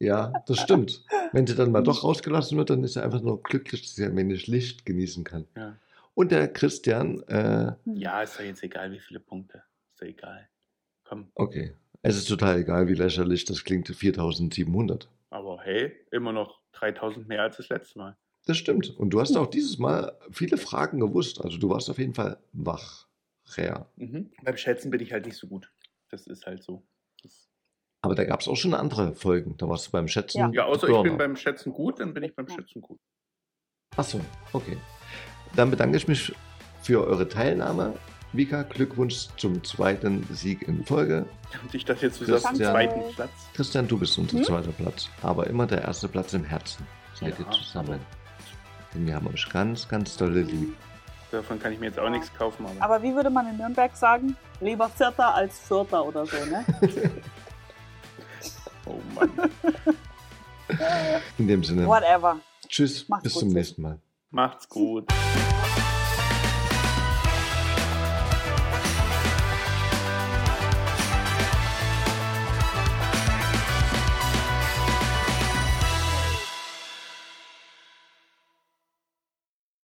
Ja, 0.00 0.32
das 0.46 0.58
stimmt. 0.58 1.04
Wenn 1.32 1.46
sie 1.46 1.54
dann 1.54 1.70
mal 1.70 1.82
doch 1.82 2.02
rausgelassen 2.02 2.58
wird, 2.58 2.70
dann 2.70 2.82
ist 2.84 2.94
sie 2.94 3.02
einfach 3.02 3.20
nur 3.22 3.42
glücklich, 3.42 3.82
dass 3.82 3.94
sie 3.94 4.04
ein 4.04 4.16
wenig 4.16 4.46
Licht 4.48 4.84
genießen 4.84 5.22
kann. 5.24 5.46
Ja. 5.56 5.76
Und 6.14 6.32
der 6.32 6.48
Christian, 6.52 7.22
äh, 7.28 7.72
Ja, 7.84 8.22
ist 8.22 8.36
doch 8.38 8.44
jetzt 8.44 8.62
egal, 8.62 8.90
wie 8.90 9.00
viele 9.00 9.20
Punkte. 9.20 9.62
Ist 9.92 10.02
doch 10.02 10.06
egal. 10.06 10.48
Komm. 11.04 11.30
okay. 11.36 11.74
Es 12.06 12.16
ist 12.16 12.28
total 12.28 12.60
egal, 12.60 12.86
wie 12.86 12.94
lächerlich 12.94 13.44
das 13.46 13.64
klingt, 13.64 13.88
4700. 13.88 15.08
Aber 15.30 15.60
hey, 15.62 15.92
immer 16.12 16.32
noch 16.32 16.60
3000 16.72 17.26
mehr 17.26 17.42
als 17.42 17.56
das 17.56 17.68
letzte 17.68 17.98
Mal. 17.98 18.16
Das 18.44 18.56
stimmt. 18.56 18.90
Und 18.96 19.10
du 19.10 19.20
hast 19.20 19.36
auch 19.36 19.48
dieses 19.48 19.78
Mal 19.78 20.16
viele 20.30 20.56
Fragen 20.56 21.00
gewusst. 21.00 21.40
Also 21.40 21.58
du 21.58 21.68
warst 21.68 21.90
auf 21.90 21.98
jeden 21.98 22.14
Fall 22.14 22.38
wach. 22.52 23.08
Mhm. 23.96 24.30
Beim 24.44 24.56
Schätzen 24.56 24.90
bin 24.90 25.00
ich 25.00 25.12
halt 25.12 25.26
nicht 25.26 25.36
so 25.36 25.48
gut. 25.48 25.72
Das 26.10 26.28
ist 26.28 26.46
halt 26.46 26.62
so. 26.62 26.86
Das, 27.24 27.48
Aber 28.02 28.14
da 28.14 28.22
gab 28.22 28.40
es 28.40 28.46
auch 28.46 28.56
schon 28.56 28.74
andere 28.74 29.12
Folgen. 29.14 29.56
Da 29.56 29.68
warst 29.68 29.88
du 29.88 29.90
beim 29.90 30.06
Schätzen. 30.06 30.38
Ja. 30.38 30.50
Ja, 30.52 30.64
außer 30.66 30.88
ich 30.88 31.02
bin 31.02 31.16
beim 31.16 31.34
Schätzen 31.34 31.72
gut, 31.72 31.98
dann 31.98 32.14
bin 32.14 32.22
ich 32.22 32.36
beim 32.36 32.48
Schätzen 32.48 32.80
gut. 32.82 33.00
Achso, 33.96 34.20
okay. 34.52 34.76
Dann 35.56 35.70
bedanke 35.70 35.96
ich 35.96 36.06
mich 36.06 36.32
für 36.82 37.04
eure 37.04 37.26
Teilnahme. 37.26 37.94
Vika, 38.36 38.62
Glückwunsch 38.62 39.28
zum 39.36 39.62
zweiten 39.64 40.26
Sieg 40.32 40.62
in 40.62 40.84
Folge. 40.84 41.26
Und 41.62 41.74
ich 41.74 41.84
dachte 41.84 42.06
jetzt, 42.06 42.20
du 42.20 42.24
sagst 42.26 42.46
Christian. 42.46 42.72
zweiten 42.72 43.14
Platz. 43.14 43.30
Christian, 43.54 43.88
du 43.88 43.98
bist 43.98 44.18
unser 44.18 44.38
Hm? 44.38 44.44
zweiter 44.44 44.72
Platz. 44.72 45.08
Aber 45.22 45.46
immer 45.46 45.66
der 45.66 45.82
erste 45.82 46.08
Platz 46.08 46.32
im 46.34 46.44
Herzen. 46.44 46.86
Seid 47.14 47.38
ihr 47.38 47.44
Ja. 47.44 47.50
zusammen. 47.50 48.00
Denn 48.94 49.06
wir 49.06 49.14
haben 49.14 49.26
euch 49.28 49.48
ganz, 49.50 49.88
ganz 49.88 50.16
dolle 50.16 50.42
lieb. 50.42 50.76
Davon 51.30 51.58
kann 51.58 51.72
ich 51.72 51.80
mir 51.80 51.86
jetzt 51.86 51.98
auch 51.98 52.08
nichts 52.10 52.32
kaufen. 52.34 52.66
Aber 52.66 52.82
Aber 52.96 53.02
wie 53.02 53.14
würde 53.14 53.30
man 53.30 53.48
in 53.48 53.56
Nürnberg 53.56 53.94
sagen? 53.96 54.36
Lieber 54.60 54.88
Vierter 54.88 55.34
als 55.34 55.58
Vierter 55.58 56.04
oder 56.04 56.24
so, 56.26 56.36
ne? 56.46 56.64
oh 58.86 59.00
Mann. 59.14 59.30
In 61.38 61.48
dem 61.48 61.64
Sinne, 61.64 61.86
Whatever. 61.86 62.38
tschüss, 62.68 63.08
Macht's 63.08 63.24
bis 63.24 63.32
gut, 63.34 63.40
zum 63.40 63.48
nächsten 63.50 63.82
Mal. 63.82 63.98
Macht's 64.30 64.68
gut. 64.68 65.06